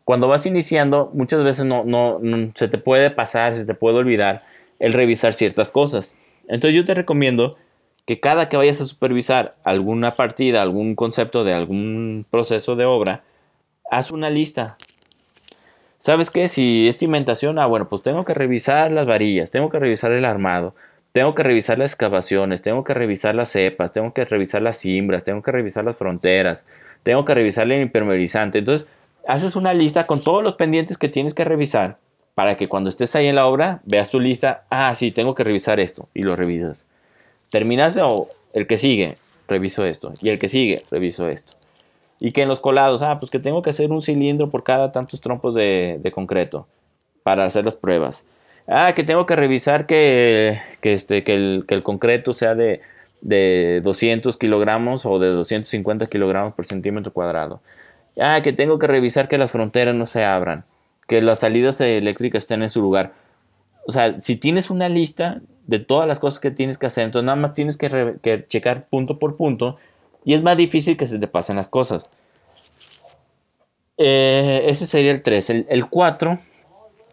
cuando 0.08 0.26
vas 0.26 0.46
iniciando, 0.46 1.10
muchas 1.12 1.44
veces 1.44 1.66
no, 1.66 1.84
no, 1.84 2.18
se 2.54 2.68
te 2.68 2.78
puede 2.78 3.10
pasar, 3.10 3.54
se 3.54 3.66
te 3.66 3.74
puede 3.74 3.98
olvidar 3.98 4.40
el 4.78 4.94
revisar 4.94 5.34
ciertas 5.34 5.70
cosas. 5.70 6.14
Entonces 6.48 6.74
yo 6.74 6.86
te 6.86 6.94
recomiendo 6.94 7.58
que 8.06 8.18
cada 8.18 8.48
que 8.48 8.56
vayas 8.56 8.80
a 8.80 8.86
supervisar 8.86 9.56
alguna 9.64 10.14
partida, 10.14 10.62
algún 10.62 10.94
concepto 10.94 11.44
de 11.44 11.52
algún 11.52 12.24
proceso 12.30 12.74
de 12.74 12.86
obra, 12.86 13.22
haz 13.90 14.10
una 14.10 14.30
lista. 14.30 14.78
¿Sabes 15.98 16.30
qué? 16.30 16.48
Si 16.48 16.86
es 16.86 16.96
cimentación, 16.96 17.58
ah, 17.58 17.66
bueno, 17.66 17.88
pues 17.88 18.02
tengo 18.02 18.24
que 18.24 18.32
revisar 18.32 18.92
las 18.92 19.06
varillas, 19.06 19.50
tengo 19.50 19.68
que 19.68 19.80
revisar 19.80 20.12
el 20.12 20.24
armado, 20.24 20.74
tengo 21.10 21.34
que 21.34 21.42
revisar 21.42 21.76
las 21.78 21.90
excavaciones, 21.90 22.62
tengo 22.62 22.84
que 22.84 22.94
revisar 22.94 23.34
las 23.34 23.50
cepas, 23.50 23.92
tengo 23.92 24.14
que 24.14 24.24
revisar 24.24 24.62
las 24.62 24.78
cimbras, 24.78 25.24
tengo 25.24 25.42
que 25.42 25.50
revisar 25.50 25.84
las 25.84 25.96
fronteras, 25.96 26.64
tengo 27.02 27.24
que 27.24 27.34
revisar 27.34 27.70
el 27.70 27.82
impermeabilizante. 27.82 28.58
Entonces, 28.58 28.86
haces 29.26 29.56
una 29.56 29.74
lista 29.74 30.06
con 30.06 30.22
todos 30.22 30.44
los 30.44 30.54
pendientes 30.54 30.98
que 30.98 31.08
tienes 31.08 31.34
que 31.34 31.44
revisar 31.44 31.98
para 32.36 32.56
que 32.56 32.68
cuando 32.68 32.90
estés 32.90 33.16
ahí 33.16 33.26
en 33.26 33.34
la 33.34 33.48
obra 33.48 33.80
veas 33.84 34.10
tu 34.10 34.20
lista, 34.20 34.66
ah, 34.70 34.94
sí, 34.94 35.10
tengo 35.10 35.34
que 35.34 35.42
revisar 35.42 35.80
esto 35.80 36.08
y 36.14 36.22
lo 36.22 36.36
revisas. 36.36 36.84
Terminas 37.50 37.96
o 38.00 38.28
el 38.52 38.68
que 38.68 38.78
sigue, 38.78 39.16
reviso 39.48 39.84
esto 39.84 40.14
y 40.20 40.28
el 40.28 40.38
que 40.38 40.48
sigue, 40.48 40.84
reviso 40.92 41.28
esto. 41.28 41.57
Y 42.20 42.32
que 42.32 42.42
en 42.42 42.48
los 42.48 42.60
colados, 42.60 43.02
ah, 43.02 43.18
pues 43.18 43.30
que 43.30 43.38
tengo 43.38 43.62
que 43.62 43.70
hacer 43.70 43.90
un 43.92 44.02
cilindro 44.02 44.50
por 44.50 44.64
cada 44.64 44.92
tantos 44.92 45.20
trompos 45.20 45.54
de, 45.54 46.12
concreto 46.14 46.66
para 47.22 47.44
hacer 47.44 47.64
las 47.64 47.76
pruebas. 47.76 48.26
Ah, 48.66 48.92
que 48.94 49.04
tengo 49.04 49.26
que 49.26 49.36
revisar 49.36 49.86
que, 49.86 50.60
este, 50.82 51.24
que, 51.24 51.34
el, 51.34 51.64
que 51.66 51.74
el 51.74 51.82
concreto 51.82 52.34
sea 52.34 52.54
de, 52.54 52.80
de 53.20 53.80
200 53.82 54.36
kilogramos 54.36 55.06
o 55.06 55.18
de 55.18 55.28
250 55.28 56.06
kilogramos 56.06 56.54
por 56.54 56.66
centímetro 56.66 57.12
cuadrado. 57.12 57.60
Ah, 58.20 58.40
que 58.42 58.52
tengo 58.52 58.78
que 58.78 58.86
revisar 58.86 59.28
que 59.28 59.38
las 59.38 59.52
fronteras 59.52 59.94
no 59.94 60.06
se 60.06 60.24
abran, 60.24 60.64
que 61.06 61.22
las 61.22 61.40
salidas 61.40 61.80
eléctricas 61.80 62.44
estén 62.44 62.62
en 62.62 62.70
su 62.70 62.82
lugar. 62.82 63.12
O 63.86 63.92
sea, 63.92 64.20
si 64.20 64.36
tienes 64.36 64.70
una 64.70 64.88
lista 64.88 65.40
de 65.66 65.78
todas 65.78 66.08
las 66.08 66.18
cosas 66.18 66.40
que 66.40 66.50
tienes 66.50 66.78
que 66.78 66.86
hacer, 66.86 67.04
entonces 67.04 67.26
nada 67.26 67.36
más 67.36 67.54
tienes 67.54 67.76
que, 67.76 68.44
checar 68.48 68.86
punto 68.88 69.18
por 69.18 69.36
punto 69.36 69.76
y 70.28 70.34
es 70.34 70.42
más 70.42 70.58
difícil 70.58 70.98
que 70.98 71.06
se 71.06 71.18
te 71.18 71.26
pasen 71.26 71.56
las 71.56 71.68
cosas. 71.68 72.10
Eh, 73.96 74.66
ese 74.68 74.84
sería 74.84 75.10
el 75.10 75.22
3. 75.22 75.48
El, 75.70 75.88
4 75.88 76.38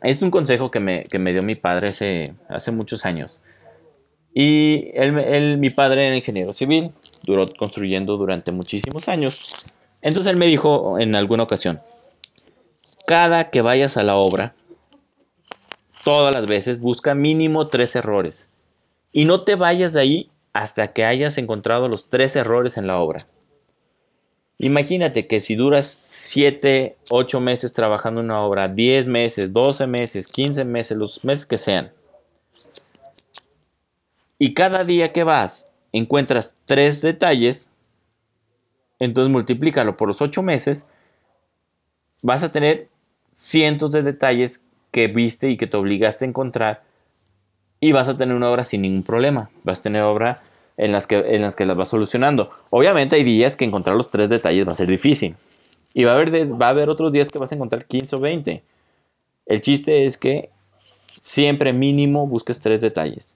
es 0.04 0.22
un 0.22 0.30
consejo 0.30 0.70
que 0.70 0.82
me, 0.82 1.06
dio 1.32 1.42
mi 1.42 1.56
padre 1.56 1.88
hace, 1.88 2.34
hace 2.50 2.72
muchos 2.72 3.06
años. 3.06 3.40
Y 4.34 4.92
él, 4.96 5.58
mi 5.60 5.70
padre 5.70 6.08
era 6.08 6.18
ingeniero 6.18 6.52
civil, 6.52 6.92
duró 7.24 7.50
construyendo 7.54 8.18
durante 8.18 8.52
muchísimos 8.52 9.08
años. 9.08 9.40
Entonces 10.02 10.34
él 10.34 10.38
me 10.38 10.48
dijo 10.48 11.00
en 11.00 11.16
alguna 11.16 11.44
ocasión, 11.44 11.80
cada 13.08 13.50
que 13.50 13.62
vayas 13.62 13.96
a 13.96 14.04
la 14.04 14.18
obra, 14.18 14.56
todas 16.04 16.34
las 16.34 16.48
veces 16.48 16.82
busca 16.82 17.16
mínimo 17.16 17.70
tres 17.70 17.96
errores. 17.96 18.50
Y 19.14 19.24
no 19.24 19.46
te 19.46 19.56
vayas 19.56 19.94
de 19.94 20.02
ahí 20.02 20.30
hasta 20.56 20.94
que 20.94 21.04
hayas 21.04 21.38
encontrado 21.38 21.90
los 21.90 22.10
tres 22.10 22.34
errores 22.38 22.78
en 22.78 22.88
la 22.88 22.98
obra. 22.98 23.28
Imagínate 24.58 25.28
que 25.28 25.42
si 25.42 25.56
duras 25.56 25.86
7, 25.86 26.96
8 27.10 27.42
meses 27.42 27.74
trabajando 27.74 28.22
una 28.22 28.42
obra, 28.42 28.70
10 28.70 29.06
meses, 29.06 29.52
12 29.52 29.86
meses, 29.86 30.28
15 30.30 30.64
meses, 30.64 30.98
los 30.98 31.26
meses 31.26 31.46
que 31.46 31.58
sean, 31.58 31.92
y 34.40 34.54
cada 34.54 34.86
día 34.86 35.12
que 35.12 35.26
vas 35.26 35.68
encuentras 35.92 36.56
tres 36.64 37.02
detalles, 37.02 37.70
entonces 39.00 39.34
multiplícalo 39.34 39.98
por 39.98 40.08
los 40.08 40.22
ocho 40.22 40.42
meses, 40.42 40.88
vas 42.22 42.44
a 42.44 42.52
tener 42.54 42.88
cientos 43.34 43.92
de 43.92 44.04
detalles 44.04 44.62
que 44.92 45.10
viste 45.10 45.50
y 45.50 45.58
que 45.58 45.68
te 45.68 45.76
obligaste 45.76 46.24
a 46.24 46.30
encontrar 46.30 46.84
y 47.80 47.92
vas 47.92 48.10
a 48.10 48.18
tener 48.18 48.36
una 48.36 48.50
obra 48.50 48.64
sin 48.64 48.82
ningún 48.82 49.04
problema. 49.04 49.50
Vas 49.64 49.80
a 49.80 49.82
tener 49.84 50.02
obra 50.02 50.42
en 50.78 50.92
las 50.92 51.08
que, 51.08 51.18
en 51.18 51.42
las, 51.42 51.56
que 51.56 51.66
las 51.66 51.78
vas 51.78 51.90
solucionando. 51.90 52.50
Obviamente 52.70 53.16
hay 53.16 53.24
días 53.24 53.56
que 53.56 53.66
encontrar 53.66 53.96
los 53.96 54.10
tres 54.10 54.30
detalles 54.30 54.68
va 54.68 54.72
a 54.74 54.76
ser 54.76 54.88
difícil. 54.88 55.36
Y 55.94 56.04
va 56.04 56.12
a 56.12 56.16
haber, 56.16 56.62
va 56.62 56.68
a 56.68 56.70
haber 56.70 56.90
otros 56.90 57.12
días 57.12 57.32
que 57.32 57.40
vas 57.40 57.52
a 57.52 57.56
encontrar 57.56 57.86
15 57.86 58.16
o 58.16 58.20
20. 58.20 58.64
El 59.46 59.62
chiste 59.62 60.06
es 60.06 60.18
que 60.18 60.50
siempre 61.22 61.74
mínimo 61.74 62.28
busques 62.28 62.60
tres 62.60 62.82
detalles. 62.82 63.36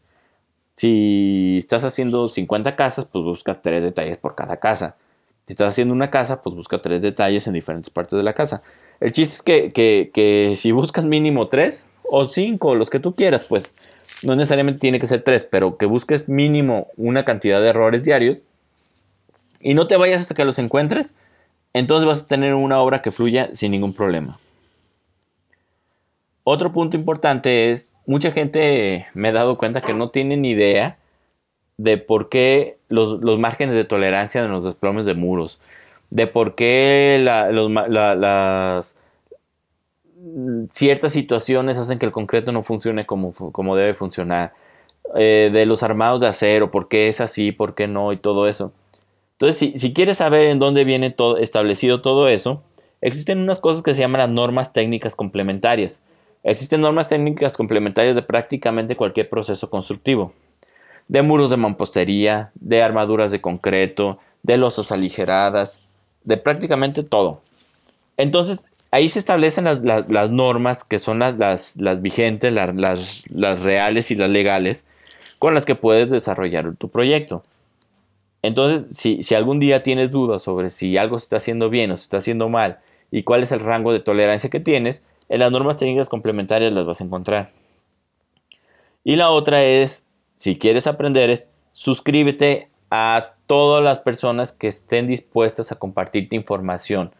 Si 0.75 1.57
estás 1.57 1.83
haciendo 1.83 2.27
50 2.27 2.75
casas, 2.75 3.05
pues 3.05 3.23
busca 3.23 3.61
tres 3.61 3.81
detalles 3.81 4.17
por 4.17 4.35
cada 4.35 4.57
casa. 4.57 4.95
Si 5.43 5.53
estás 5.53 5.69
haciendo 5.69 5.93
una 5.93 6.11
casa, 6.11 6.41
pues 6.41 6.55
busca 6.55 6.81
tres 6.81 7.01
detalles 7.01 7.47
en 7.47 7.53
diferentes 7.53 7.89
partes 7.89 8.15
de 8.15 8.23
la 8.23 8.33
casa. 8.33 8.61
El 8.99 9.11
chiste 9.11 9.35
es 9.35 9.41
que, 9.73 10.11
que, 10.13 10.53
si 10.55 10.71
buscas 10.71 11.05
mínimo 11.05 11.47
tres 11.47 11.85
o 12.03 12.25
cinco, 12.25 12.75
los 12.75 12.89
que 12.89 12.99
tú 12.99 13.15
quieras, 13.15 13.47
pues 13.49 13.73
no 14.23 14.35
necesariamente 14.35 14.79
tiene 14.79 14.99
que 14.99 15.07
ser 15.07 15.21
tres, 15.21 15.43
pero 15.43 15.77
que 15.77 15.85
busques 15.85 16.27
mínimo 16.27 16.87
una 16.97 17.25
cantidad 17.25 17.61
de 17.61 17.69
errores 17.69 18.03
diarios 18.03 18.41
y 19.59 19.73
no 19.73 19.87
te 19.87 19.97
vayas 19.97 20.21
hasta 20.21 20.35
que 20.35 20.45
los 20.45 20.59
encuentres, 20.59 21.15
entonces 21.73 22.07
vas 22.07 22.23
a 22.23 22.27
tener 22.27 22.53
una 22.53 22.79
obra 22.79 23.01
que 23.01 23.11
fluya 23.11 23.49
sin 23.53 23.71
ningún 23.71 23.93
problema. 23.93 24.39
Otro 26.43 26.71
punto 26.71 26.97
importante 26.97 27.71
es, 27.71 27.93
mucha 28.05 28.31
gente 28.31 29.07
me 29.13 29.29
he 29.29 29.31
dado 29.31 29.57
cuenta 29.57 29.81
que 29.81 29.93
no 29.93 30.09
tiene 30.09 30.37
ni 30.37 30.51
idea 30.51 30.97
de 31.77 31.97
por 31.97 32.29
qué 32.29 32.77
los, 32.87 33.21
márgenes 33.39 33.75
de 33.75 33.85
tolerancia 33.85 34.41
de 34.41 34.49
los 34.49 34.63
desplomes 34.63 35.05
de 35.05 35.13
muros, 35.13 35.59
de 36.09 36.27
por 36.27 36.55
qué 36.55 37.21
las 37.21 38.93
ciertas 40.71 41.13
situaciones 41.13 41.77
hacen 41.77 41.99
que 41.99 42.05
el 42.05 42.11
concreto 42.11 42.51
no 42.51 42.63
funcione 42.63 43.05
como, 43.05 43.33
como 43.33 43.75
debe 43.75 43.93
funcionar, 43.93 44.53
eh, 45.15 45.49
de 45.51 45.65
los 45.65 45.81
armados 45.81 46.19
de 46.19 46.27
acero, 46.27 46.71
por 46.71 46.87
qué 46.87 47.09
es 47.09 47.19
así, 47.19 47.51
por 47.51 47.73
qué 47.73 47.87
no 47.87 48.13
y 48.13 48.17
todo 48.17 48.47
eso. 48.47 48.71
Entonces, 49.33 49.57
si, 49.57 49.77
si 49.77 49.93
quieres 49.93 50.17
saber 50.17 50.43
en 50.43 50.59
dónde 50.59 50.83
viene 50.83 51.09
todo, 51.09 51.37
establecido 51.37 52.01
todo 52.01 52.27
eso, 52.27 52.61
existen 53.01 53.39
unas 53.39 53.59
cosas 53.59 53.81
que 53.81 53.93
se 53.93 54.01
llaman 54.01 54.19
las 54.19 54.29
normas 54.29 54.73
técnicas 54.73 55.15
complementarias. 55.15 56.01
Existen 56.43 56.81
normas 56.81 57.07
técnicas 57.07 57.53
complementarias 57.53 58.15
de 58.15 58.21
prácticamente 58.21 58.95
cualquier 58.95 59.29
proceso 59.29 59.69
constructivo. 59.69 60.33
De 61.07 61.21
muros 61.21 61.49
de 61.49 61.57
mampostería, 61.57 62.51
de 62.55 62.83
armaduras 62.83 63.31
de 63.31 63.41
concreto, 63.41 64.19
de 64.43 64.57
losas 64.57 64.91
aligeradas, 64.91 65.79
de 66.23 66.37
prácticamente 66.37 67.03
todo. 67.03 67.41
Entonces, 68.15 68.67
ahí 68.91 69.09
se 69.09 69.19
establecen 69.19 69.65
las, 69.65 70.31
normas 70.31 70.83
que 70.83 70.99
son 70.99 71.19
las, 71.19 72.01
vigentes, 72.01 72.53
las, 72.53 73.61
reales 73.61 74.11
y 74.11 74.15
las 74.15 74.29
legales, 74.29 74.85
con 75.37 75.53
las 75.53 75.65
que 75.65 75.75
puedes 75.75 76.09
desarrollar 76.09 76.75
tu 76.75 76.89
proyecto. 76.89 77.43
Entonces, 78.41 78.97
si, 78.97 79.35
algún 79.35 79.59
día 79.59 79.83
tienes 79.83 80.11
dudas 80.11 80.41
sobre 80.41 80.69
si 80.69 80.97
algo 80.97 81.19
se 81.19 81.25
está 81.25 81.37
haciendo 81.37 81.69
bien 81.69 81.91
o 81.91 81.97
se 81.97 82.03
está 82.03 82.17
haciendo 82.17 82.49
mal 82.49 82.79
y 83.11 83.23
cuál 83.23 83.43
es 83.43 83.51
el 83.51 83.59
rango 83.59 83.91
de 83.91 83.99
tolerancia 83.99 84.49
que 84.49 84.59
tienes, 84.59 85.03
en 85.27 85.39
las 85.39 85.51
normas 85.51 85.77
técnicas 85.77 86.09
complementarias 86.09 86.71
las 86.73 86.85
vas 86.85 87.01
a 87.01 87.03
encontrar. 87.03 87.51
Y 89.03 89.15
la 89.15 89.29
otra 89.29 89.63
es, 89.63 90.07
si 90.35 90.57
quieres 90.57 90.87
aprender, 90.87 91.47
suscríbete 91.71 92.69
a 92.89 93.33
todas 93.47 93.83
las 93.83 93.99
personas 93.99 94.51
que 94.51 94.67
estén 94.67 95.07
dispuestas 95.07 95.71
a 95.71 95.75
compartirte 95.75 96.35
información. 96.35 97.11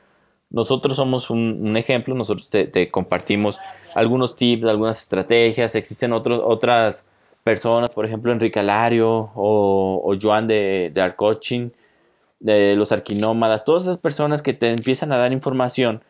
Nosotros 0.49 0.95
somos 0.95 1.29
un, 1.29 1.77
ejemplo, 1.77 2.15
nosotros 2.15 2.49
te, 2.49 2.89
compartimos 2.89 3.57
algunos 3.95 4.35
tips, 4.35 4.67
algunas 4.67 5.01
estrategias, 5.01 5.75
existen 5.75 6.11
otras 6.13 7.05
personas, 7.43 7.91
por 7.91 8.05
ejemplo 8.05 8.31
Enrique 8.31 8.59
Alario 8.59 9.31
o, 9.35 10.01
o 10.03 10.17
Joan 10.19 10.47
de, 10.47 10.91
de 10.93 11.01
Arcoaching, 11.01 11.69
de 12.39 12.75
los 12.75 12.91
arquinómadas, 12.91 13.63
todas 13.63 13.83
esas 13.83 13.97
personas 13.97 14.41
que 14.41 14.53
te 14.53 14.71
empiezan 14.71 15.11
a 15.11 15.17
dar 15.17 15.33
información 15.33 16.01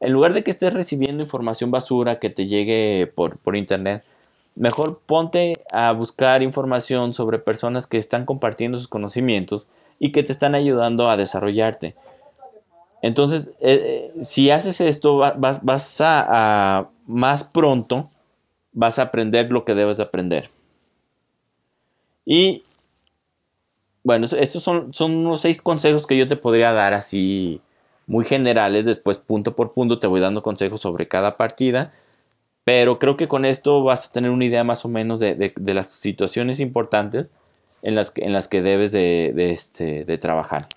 en 0.00 0.12
lugar 0.12 0.32
de 0.32 0.44
que 0.44 0.50
estés 0.50 0.74
recibiendo 0.74 1.22
información 1.22 1.70
basura 1.70 2.20
que 2.20 2.30
te 2.30 2.46
llegue 2.46 3.10
por, 3.12 3.56
internet, 3.56 4.04
mejor 4.54 5.00
ponte 5.04 5.54
a 5.72 5.90
buscar 5.92 6.42
información 6.42 7.14
sobre 7.14 7.40
personas 7.40 7.86
que 7.88 7.98
están 7.98 8.24
compartiendo 8.24 8.78
sus 8.78 8.86
conocimientos 8.86 9.68
y 9.98 10.12
que 10.12 10.22
te 10.22 10.30
están 10.30 10.54
ayudando 10.54 11.10
a 11.10 11.16
desarrollarte. 11.16 11.96
Entonces, 13.02 13.48
eh, 13.60 14.12
eh, 14.16 14.24
si 14.24 14.50
haces 14.50 14.80
esto, 14.80 15.18
vas, 15.18 16.00
a, 16.00 16.88
más 17.06 17.44
pronto, 17.44 18.10
vas 18.72 18.98
a 18.98 19.02
aprender 19.02 19.50
lo 19.52 19.64
que 19.64 19.74
debes 19.74 20.00
aprender. 20.00 20.50
Y 22.24 22.64
bueno, 24.02 24.26
estos 24.26 24.62
son, 24.62 24.92
son 24.94 25.14
unos 25.14 25.40
seis 25.40 25.62
consejos 25.62 26.06
que 26.06 26.16
yo 26.16 26.28
te 26.28 26.36
podría 26.36 26.72
dar 26.72 26.94
así 26.94 27.60
muy 28.06 28.24
generales. 28.24 28.84
Después, 28.84 29.18
punto 29.18 29.54
por 29.54 29.72
punto, 29.72 29.98
te 29.98 30.06
voy 30.06 30.20
dando 30.20 30.42
consejos 30.42 30.80
sobre 30.80 31.06
cada 31.08 31.36
partida. 31.36 31.92
Pero 32.64 32.98
creo 32.98 33.16
que 33.16 33.28
con 33.28 33.44
esto 33.44 33.82
vas 33.82 34.08
a 34.08 34.12
tener 34.12 34.30
una 34.30 34.44
idea 34.44 34.64
más 34.64 34.84
o 34.84 34.88
menos 34.88 35.20
de, 35.20 35.54
las 35.56 35.88
situaciones 35.88 36.60
importantes 36.60 37.28
en 37.80 37.94
las 37.94 38.10
que, 38.10 38.24
en 38.24 38.34
las 38.34 38.48
que 38.48 38.60
debes 38.60 38.92
de, 38.92 39.32
este, 39.52 40.04
de 40.04 40.18
trabajar. 40.18 40.68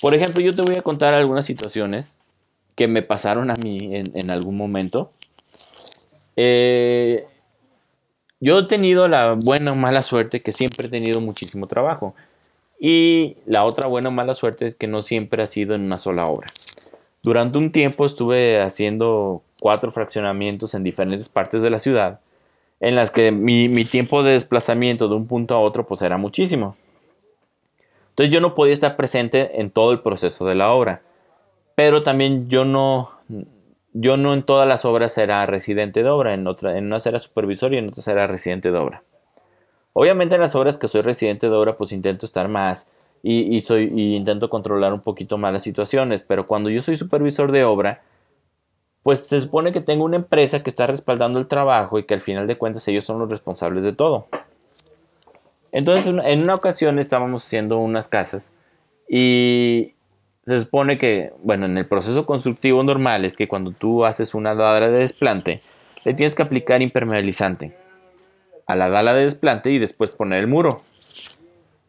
Por 0.00 0.14
ejemplo, 0.14 0.40
yo 0.40 0.54
te 0.54 0.62
voy 0.62 0.76
a 0.76 0.82
contar 0.82 1.14
algunas 1.14 1.46
situaciones 1.46 2.18
que 2.74 2.88
me 2.88 3.02
pasaron 3.02 3.50
a 3.50 3.56
mí 3.56 3.90
en, 3.92 4.30
algún 4.30 4.56
momento. 4.56 5.12
Eh, 6.36 7.26
yo 8.40 8.58
he 8.58 8.62
tenido 8.64 9.08
la 9.08 9.32
buena 9.32 9.72
o 9.72 9.76
mala 9.76 10.02
suerte 10.02 10.42
que 10.42 10.52
siempre 10.52 10.88
he 10.88 10.90
tenido 10.90 11.20
muchísimo 11.20 11.66
trabajo. 11.66 12.14
Y 12.80 13.36
la 13.46 13.64
otra 13.64 13.86
buena 13.86 14.08
o 14.08 14.12
mala 14.12 14.34
suerte 14.34 14.66
es 14.66 14.74
que 14.74 14.86
no 14.86 15.02
siempre 15.02 15.42
ha 15.42 15.46
sido 15.46 15.74
en 15.74 15.82
una 15.82 15.98
sola 15.98 16.26
obra. 16.26 16.52
Durante 17.22 17.56
un 17.56 17.72
tiempo 17.72 18.04
estuve 18.04 18.60
haciendo 18.60 19.42
cuatro 19.60 19.90
fraccionamientos 19.90 20.74
en 20.74 20.84
diferentes 20.84 21.30
partes 21.30 21.62
de 21.62 21.70
la 21.70 21.78
ciudad, 21.78 22.20
en 22.80 22.96
las 22.96 23.10
que 23.10 23.32
mi, 23.32 23.68
mi 23.70 23.84
tiempo 23.86 24.22
de 24.22 24.32
desplazamiento 24.32 25.08
de 25.08 25.14
un 25.14 25.26
punto 25.26 25.54
a 25.54 25.60
otro 25.60 25.86
pues 25.86 26.02
era 26.02 26.18
muchísimo. 26.18 26.76
Entonces 28.14 28.32
yo 28.32 28.40
no 28.40 28.54
podía 28.54 28.72
estar 28.72 28.94
presente 28.94 29.60
en 29.60 29.70
todo 29.70 29.90
el 29.90 30.00
proceso 30.00 30.44
de 30.44 30.54
la 30.54 30.72
obra. 30.72 31.02
Pero 31.74 32.04
también 32.04 32.48
yo 32.48 32.64
no, 32.64 33.10
yo 33.92 34.16
no 34.16 34.34
en 34.34 34.44
todas 34.44 34.68
las 34.68 34.84
obras 34.84 35.18
era 35.18 35.44
residente 35.46 36.04
de 36.04 36.10
obra, 36.10 36.32
en, 36.32 36.46
otra, 36.46 36.78
en 36.78 36.86
unas 36.86 37.04
era 37.06 37.18
supervisor 37.18 37.74
y 37.74 37.78
en 37.78 37.88
otras 37.88 38.06
era 38.06 38.28
residente 38.28 38.70
de 38.70 38.78
obra. 38.78 39.02
Obviamente 39.94 40.36
en 40.36 40.42
las 40.42 40.54
obras 40.54 40.78
que 40.78 40.86
soy 40.86 41.02
residente 41.02 41.48
de 41.48 41.56
obra 41.56 41.76
pues 41.76 41.90
intento 41.90 42.24
estar 42.24 42.46
más 42.46 42.86
y, 43.20 43.58
soy, 43.60 43.90
y 43.92 44.14
intento 44.14 44.48
controlar 44.48 44.92
un 44.92 45.00
poquito 45.00 45.36
más 45.36 45.52
las 45.52 45.62
situaciones, 45.64 46.22
pero 46.24 46.46
cuando 46.46 46.70
yo 46.70 46.82
soy 46.82 46.96
supervisor 46.96 47.50
de 47.50 47.64
obra, 47.64 48.02
pues 49.02 49.26
se 49.26 49.40
supone 49.40 49.72
que 49.72 49.80
tengo 49.80 50.04
una 50.04 50.16
empresa 50.16 50.62
que 50.62 50.70
está 50.70 50.86
respaldando 50.86 51.40
el 51.40 51.48
trabajo 51.48 51.98
y 51.98 52.04
que 52.04 52.14
al 52.14 52.20
final 52.20 52.46
de 52.46 52.58
cuentas 52.58 52.86
ellos 52.86 53.04
son 53.04 53.18
los 53.18 53.28
responsables 53.28 53.82
de 53.82 53.92
todo. 53.92 54.28
Entonces, 55.74 56.06
en 56.06 56.42
una 56.44 56.54
ocasión 56.54 57.00
estábamos 57.00 57.44
haciendo 57.44 57.78
unas 57.78 58.06
casas 58.06 58.52
y 59.08 59.94
se 60.46 60.60
supone 60.60 60.98
que, 60.98 61.32
bueno, 61.42 61.66
en 61.66 61.76
el 61.76 61.84
proceso 61.84 62.24
constructivo 62.26 62.84
normal 62.84 63.24
es 63.24 63.36
que 63.36 63.48
cuando 63.48 63.72
tú 63.72 64.04
haces 64.04 64.34
una 64.34 64.54
dala 64.54 64.88
de 64.88 65.00
desplante, 65.00 65.60
le 66.04 66.14
tienes 66.14 66.36
que 66.36 66.44
aplicar 66.44 66.80
impermeabilizante 66.80 67.76
a 68.68 68.76
la 68.76 68.88
dala 68.88 69.14
de 69.14 69.24
desplante 69.24 69.72
y 69.72 69.80
después 69.80 70.10
poner 70.10 70.38
el 70.38 70.46
muro. 70.46 70.80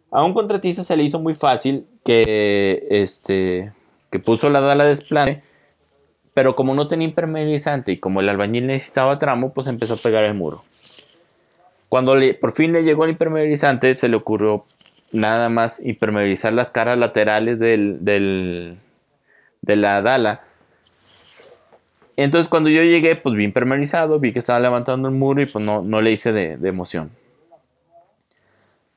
A 0.09 0.23
un 0.23 0.33
contratista 0.33 0.83
se 0.83 0.97
le 0.97 1.03
hizo 1.03 1.19
muy 1.19 1.35
fácil 1.35 1.85
que, 2.03 2.87
este, 2.89 3.71
que 4.09 4.17
puso 4.17 4.49
la 4.49 4.61
dala 4.61 4.85
de 4.85 4.95
desplante, 4.95 5.43
pero 6.33 6.55
como 6.55 6.73
no 6.73 6.87
tenía 6.87 7.07
impermeabilizante 7.07 7.91
y 7.91 7.99
como 7.99 8.21
el 8.21 8.29
albañil 8.29 8.65
necesitaba 8.65 9.19
tramo, 9.19 9.53
pues 9.53 9.67
empezó 9.67 9.93
a 9.93 9.97
pegar 9.97 10.23
el 10.23 10.33
muro. 10.33 10.63
Cuando 11.95 12.17
por 12.41 12.51
fin 12.51 12.73
le 12.73 12.83
llegó 12.83 13.05
el 13.05 13.11
impermeabilizante, 13.11 13.95
se 13.95 14.09
le 14.09 14.17
ocurrió 14.17 14.65
nada 15.13 15.47
más 15.47 15.79
impermeabilizar 15.79 16.51
las 16.51 16.69
caras 16.69 16.97
laterales 16.97 17.57
del, 17.57 17.99
de 18.01 19.75
la 19.77 20.01
dala. 20.01 20.41
Entonces 22.17 22.49
cuando 22.49 22.69
yo 22.69 22.83
llegué, 22.83 23.15
pues 23.15 23.33
vi 23.33 23.45
impermeabilizado, 23.45 24.19
vi 24.19 24.33
que 24.33 24.39
estaba 24.39 24.59
levantando 24.59 25.07
el 25.07 25.15
muro 25.15 25.41
y 25.41 25.45
pues 25.45 25.63
no, 25.63 25.83
no 25.83 26.01
le 26.01 26.11
hice 26.11 26.33
de, 26.33 26.57
emoción. 26.67 27.11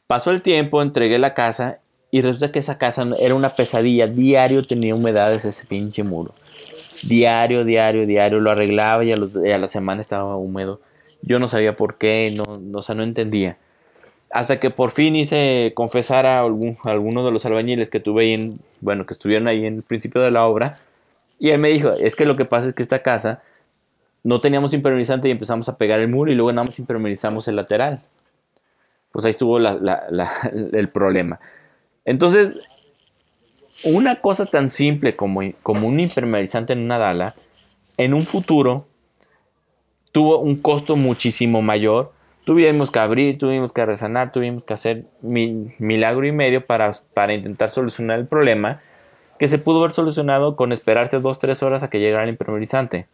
Pasó 0.09 0.33
el 0.33 0.43
tiempo, 0.43 0.83
entregué 0.83 1.21
la 1.21 1.35
casa 1.35 1.79
y 2.11 2.23
resulta 2.23 2.51
que 2.51 2.59
esa 2.59 2.79
casa 2.79 3.07
era 3.21 3.37
una 3.37 3.51
pesadilla. 3.51 4.09
Diario 4.09 4.65
tenía 4.65 4.97
humedades 4.97 5.45
ese 5.45 5.65
pinche 5.67 6.03
muro. 6.03 6.35
Diario, 7.05 7.65
diario, 7.65 8.07
diario. 8.07 8.41
Lo 8.41 8.51
arreglaba 8.51 9.05
y 9.05 9.13
a, 9.13 9.17
la 9.17 9.69
semana 9.69 10.01
estaba 10.01 10.35
húmedo. 10.35 10.81
Yo 11.23 11.39
no 11.39 11.49
sabía 11.49 11.77
por 11.77 11.99
qué, 11.99 12.33
no, 12.37 12.79
o 12.79 12.83
sea, 12.83 12.95
no 12.95 13.03
entendía. 13.03 13.59
Hasta 14.31 14.61
que 14.61 14.71
por 14.71 14.91
fin 14.91 15.17
hice 15.17 15.73
confesar 15.75 16.27
a, 16.27 16.41
algún, 16.41 16.77
alguno 16.85 17.25
de 17.25 17.33
los 17.33 17.45
albañiles 17.47 17.91
que 17.91 18.01
tuve 18.01 18.23
ahí 18.23 18.33
en, 18.33 18.61
bueno, 18.81 19.07
que 19.07 19.15
estuvieron 19.15 19.49
ahí 19.49 19.67
en 19.67 19.77
el 19.77 19.83
principio 19.83 20.21
de 20.21 20.31
la 20.31 20.47
obra. 20.47 20.79
Y 21.39 21.51
él 21.51 21.59
me 21.59 21.71
dijo, 21.71 21.91
es 21.93 22.15
que 22.15 22.27
lo 22.27 22.37
que 22.37 22.45
pasa 22.45 22.69
es 22.69 22.75
que 22.75 22.83
esta 22.83 23.03
casa 23.03 23.43
no 24.23 24.41
teníamos 24.41 24.75
impermeabilizante 24.75 25.29
y 25.29 25.31
empezamos 25.31 25.69
a 25.69 25.79
pegar 25.79 26.01
el 26.01 26.09
muro 26.09 26.31
y 26.31 26.35
luego 26.35 26.53
nada 26.53 26.67
más 26.67 26.79
impermeabilizamos 26.79 27.49
el 27.49 27.57
lateral. 27.57 28.03
Pues 29.13 29.25
ahí 29.25 29.31
estuvo 29.31 29.59
el 30.73 30.89
problema. 30.91 31.41
Entonces, 32.05 32.69
una 33.85 34.17
cosa 34.17 34.47
tan 34.47 34.69
simple 34.69 35.15
como, 35.15 35.41
como 35.63 35.87
un 35.87 36.01
impermeabilizante 36.01 36.73
en 36.73 36.81
una 36.81 36.99
dala, 36.99 37.35
en 37.97 38.15
un 38.15 38.25
futuro 38.25 38.87
tuvo 40.13 40.39
un 40.39 40.57
costo 40.57 40.97
muchísimo 40.97 41.63
mayor. 41.63 42.13
Tuvimos 42.45 42.91
que 42.91 42.99
abrir, 42.99 43.39
tuvimos 43.39 43.73
que 43.73 43.85
resanar, 43.85 44.33
tuvimos 44.33 44.65
que 44.65 44.73
hacer 44.73 45.05
milagro 45.21 46.27
y 46.27 46.33
medio 46.33 46.65
para, 46.65 46.93
para 47.13 47.35
intentar 47.35 47.69
solucionar 47.69 48.19
el 48.19 48.27
problema 48.27 48.81
que 49.39 49.49
se 49.49 49.59
pudo 49.59 49.81
haber 49.81 49.93
solucionado 49.93 50.57
con 50.57 50.73
esperarse 50.73 51.21
dos, 51.21 51.39
tres 51.39 51.63
horas 51.63 51.83
a 51.83 51.91
que 51.91 52.01
llegara 52.01 52.25
el 52.25 52.31
impermeabilizante. 52.31 53.07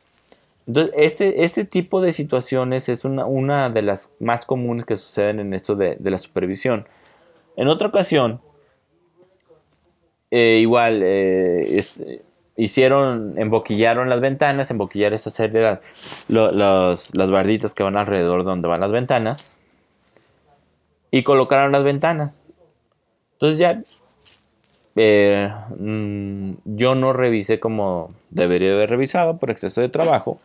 Entonces, 0.67 0.95
este, 0.97 1.45
este 1.45 1.65
tipo 1.67 2.01
de 2.01 2.13
situaciones 2.13 2.89
es 2.89 3.05
una, 3.05 3.27
una, 3.27 3.69
de 3.69 3.83
las 3.83 4.13
más 4.19 4.47
comunes 4.47 4.87
que 4.87 4.97
suceden 4.97 5.39
en 5.39 5.53
esto 5.53 5.77
de, 5.77 5.97
de 5.99 6.11
la 6.11 6.19
supervisión. 6.19 6.87
En 7.57 7.69
otra 7.69 7.89
ocasión, 7.89 8.41
eh, 10.31 10.59
igual, 10.61 11.03
eh, 11.03 11.77
es, 11.77 12.03
hicieron, 12.57 13.35
emboquillaron 13.39 14.09
las 14.09 14.21
ventanas, 14.21 14.71
emboquillar 14.71 15.13
es 15.13 15.27
hacer 15.27 15.81
las, 16.29 17.15
las 17.15 17.31
barditas 17.31 17.75
que 17.75 17.83
van 17.83 17.97
alrededor 17.97 18.45
donde 18.45 18.69
van 18.69 18.81
las 18.81 18.91
ventanas 18.91 19.55
y 21.11 21.23
colocaron 21.23 21.73
las 21.73 21.85
ventanas. 21.85 22.41
Entonces 23.33 23.59
ya 23.59 23.83
eh, 24.97 25.53
mm, 25.79 26.53
yo 26.65 26.95
no 26.95 27.13
revisé 27.13 27.59
como 27.59 28.15
debería 28.31 28.73
haber 28.73 28.91
revisado 28.91 29.39
por 29.39 29.51
exceso 29.51 29.81
de 29.81 29.89
trabajo. 29.89 30.41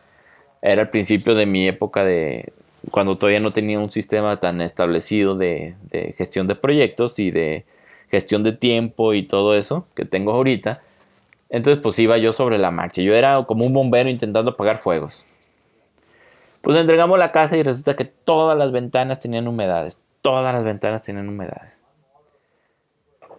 Era 0.62 0.82
el 0.82 0.90
principio 0.90 1.34
de 1.34 1.46
mi 1.46 1.66
época 1.66 2.04
de 2.04 2.52
cuando 2.90 3.16
todavía 3.16 3.40
no 3.40 3.52
tenía 3.52 3.78
un 3.78 3.90
sistema 3.92 4.40
tan 4.40 4.60
establecido 4.60 5.34
de, 5.34 5.74
de 5.90 6.14
gestión 6.16 6.46
de 6.46 6.54
proyectos 6.56 7.18
y 7.18 7.30
de 7.30 7.64
gestión 8.10 8.42
de 8.42 8.52
tiempo 8.52 9.14
y 9.14 9.22
todo 9.22 9.56
eso 9.56 9.86
que 9.94 10.04
tengo 10.04 10.32
ahorita. 10.32 10.82
Entonces 11.50 11.82
pues 11.82 11.98
iba 11.98 12.16
yo 12.18 12.32
sobre 12.32 12.58
la 12.58 12.70
marcha. 12.70 13.02
Yo 13.02 13.14
era 13.14 13.42
como 13.44 13.66
un 13.66 13.72
bombero 13.72 14.08
intentando 14.08 14.52
apagar 14.52 14.78
fuegos. 14.78 15.24
Pues 16.62 16.76
entregamos 16.78 17.18
la 17.18 17.32
casa 17.32 17.56
y 17.56 17.62
resulta 17.62 17.96
que 17.96 18.04
todas 18.04 18.56
las 18.56 18.70
ventanas 18.70 19.20
tenían 19.20 19.48
humedades. 19.48 20.00
Todas 20.22 20.54
las 20.54 20.64
ventanas 20.64 21.02
tenían 21.02 21.28
humedades. 21.28 21.80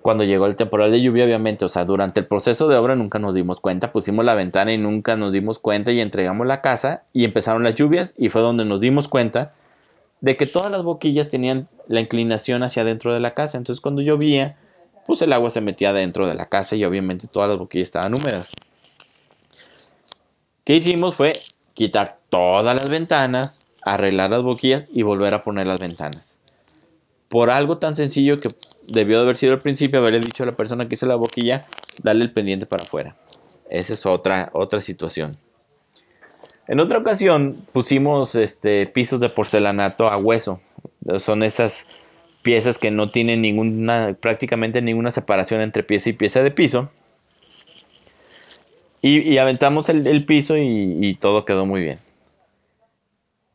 Cuando 0.02 0.24
llegó 0.24 0.48
el 0.48 0.56
temporal 0.56 0.92
de 0.92 1.00
lluvia, 1.00 1.26
obviamente, 1.26 1.64
o 1.64 1.70
sea, 1.70 1.86
durante 1.86 2.22
el 2.22 2.26
proceso 2.26 2.68
de 2.68 2.76
obra 2.76 2.96
nunca 2.96 3.20
nos 3.20 3.36
dimos 3.36 3.62
cuenta. 3.62 3.92
Pusimos 3.92 4.26
la 4.26 4.34
ventana 4.34 4.74
y 4.74 4.80
nunca 4.80 5.16
nos 5.16 5.32
dimos 5.32 5.60
cuenta 5.60 5.92
y 5.92 6.02
entregamos 6.02 6.48
la 6.48 6.62
casa 6.62 7.04
y 7.14 7.24
empezaron 7.24 7.64
las 7.64 7.76
lluvias 7.76 8.16
y 8.18 8.30
fue 8.30 8.42
donde 8.42 8.66
nos 8.66 8.82
dimos 8.82 9.08
cuenta 9.08 9.54
de 10.20 10.38
que 10.38 10.48
todas 10.48 10.72
las 10.72 10.82
boquillas 10.82 11.30
tenían 11.30 11.68
la 11.88 12.00
inclinación 12.00 12.64
hacia 12.64 12.82
adentro 12.82 13.14
de 13.14 13.20
la 13.20 13.36
casa. 13.36 13.60
Entonces 13.60 13.80
cuando 13.80 14.02
llovía, 14.02 14.58
pues 15.06 15.22
el 15.22 15.34
agua 15.34 15.50
se 15.50 15.62
metía 15.62 15.94
dentro 15.94 16.28
de 16.28 16.36
la 16.36 16.48
casa 16.48 16.76
y 16.76 16.86
obviamente 16.86 17.28
todas 17.28 17.50
las 17.50 17.58
boquillas 17.58 17.88
estaban 17.88 18.14
húmedas. 18.14 18.54
¿Qué 20.64 20.76
hicimos? 20.76 21.16
Fue 21.16 21.42
quitar 21.74 22.20
todas 22.30 22.76
las 22.76 22.90
ventanas, 22.90 23.62
arreglar 23.82 24.30
las 24.30 24.44
boquillas 24.44 24.84
y 24.92 25.04
volver 25.04 25.34
a 25.34 25.44
poner 25.44 25.68
las 25.68 25.80
ventanas. 25.80 26.38
Por 27.30 27.50
algo 27.50 27.78
tan 27.78 27.96
sencillo 27.96 28.38
que 28.38 28.50
debió 28.88 29.18
de 29.18 29.24
haber 29.24 29.38
sido 29.38 29.54
al 29.54 29.62
principio, 29.62 30.00
haberle 30.00 30.20
dicho 30.20 30.44
a 30.44 30.46
la 30.46 30.52
persona 30.52 30.88
que 30.88 30.96
hizo 30.96 31.06
la 31.06 31.16
boquilla, 31.16 31.66
darle 32.04 32.24
el 32.24 32.32
pendiente 32.32 32.66
para 32.66 32.84
afuera. 32.84 33.16
Esa 33.70 33.94
es 33.94 34.06
otra, 34.06 34.50
otra 34.54 34.82
situación. 34.82 35.38
En 36.68 36.80
otra 36.80 37.00
ocasión 37.00 37.66
pusimos 37.72 38.36
este, 38.36 38.86
pisos 38.86 39.20
de 39.20 39.30
porcelanato 39.30 40.08
a 40.08 40.18
hueso. 40.18 40.62
Son 41.18 41.44
esas 41.44 42.04
piezas 42.42 42.78
que 42.78 42.92
no 42.92 43.10
tienen 43.10 43.42
ninguna, 43.42 44.16
prácticamente 44.20 44.82
ninguna 44.82 45.12
separación 45.12 45.62
entre 45.62 45.84
pieza 45.84 46.10
y 46.10 46.14
pieza 46.14 46.44
de 46.44 46.52
piso. 46.52 46.90
Y, 49.04 49.40
aventamos 49.40 49.90
el, 49.90 50.26
piso 50.26 50.56
y, 50.58 51.18
todo 51.20 51.44
quedó 51.44 51.66
muy 51.66 51.82
bien. 51.82 51.98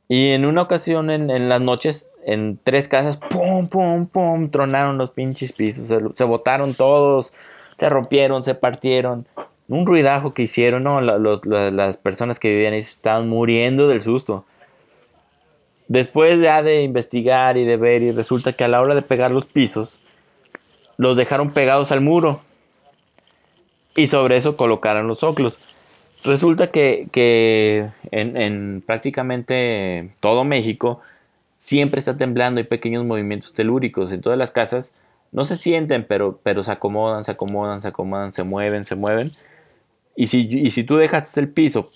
Y 0.08 0.30
en 0.30 0.44
una 0.44 0.62
ocasión 0.62 1.08
en, 1.08 1.48
las 1.48 1.60
noches, 1.60 2.08
en 2.24 2.58
tres 2.62 2.88
casas, 2.88 3.16
pum, 3.16 3.68
pum, 3.68 4.06
pum, 4.06 4.50
tronaron 4.50 4.98
los 4.98 5.10
pinches 5.10 5.52
pisos. 5.52 5.86
Se, 6.14 6.24
botaron 6.24 6.74
todos. 6.74 7.32
se 7.78 7.88
rompieron, 7.88 8.42
se 8.42 8.56
partieron. 8.56 9.28
Un 9.68 9.86
ruidajo 9.86 10.34
que 10.34 10.42
hicieron, 10.42 10.82
no, 10.82 11.00
las 11.00 11.96
personas 11.96 12.40
que 12.40 12.50
vivían 12.50 12.72
ahí 12.72 12.80
estaban 12.80 13.28
muriendo 13.28 13.86
del 13.86 14.02
susto. 14.02 14.46
Después 15.88 16.40
ya 16.40 16.62
de 16.62 16.82
investigar 16.82 17.56
y 17.56 17.64
de 17.64 17.76
ver, 17.76 18.02
y 18.02 18.10
resulta 18.10 18.52
que 18.52 18.64
a 18.64 18.68
la 18.68 18.80
hora 18.80 18.94
de 18.94 19.02
pegar 19.02 19.30
los 19.30 19.46
pisos, 19.46 19.98
los 20.96 21.16
dejaron 21.16 21.52
pegados 21.52 21.92
al 21.92 22.00
muro. 22.00 22.40
Y 23.94 24.08
sobre 24.08 24.36
eso 24.36 24.56
colocaron 24.56 25.06
los 25.06 25.22
óculos. 25.22 25.76
Resulta 26.24 26.70
que, 26.70 27.90
en, 28.10 28.82
prácticamente 28.84 30.10
todo 30.20 30.44
México 30.44 31.00
siempre 31.54 32.00
está 32.00 32.16
temblando, 32.16 32.58
hay 32.58 32.64
pequeños 32.64 33.04
movimientos 33.04 33.54
telúricos. 33.54 34.12
En 34.12 34.20
todas 34.20 34.38
las 34.38 34.50
casas 34.50 34.92
no 35.30 35.44
se 35.44 35.56
sienten, 35.56 36.04
pero, 36.06 36.40
pero 36.42 36.64
se 36.64 36.72
acomodan, 36.72 37.24
se 37.24 37.30
acomodan, 37.30 37.80
se 37.80 37.88
acomodan, 37.88 38.32
se 38.32 38.42
mueven, 38.42 38.84
se 38.84 38.96
mueven. 38.96 39.30
Y 40.16 40.26
si, 40.26 40.48
y 40.50 40.70
si 40.70 40.82
tú 40.82 40.96
dejaste 40.96 41.38
el 41.40 41.48
piso 41.48 41.90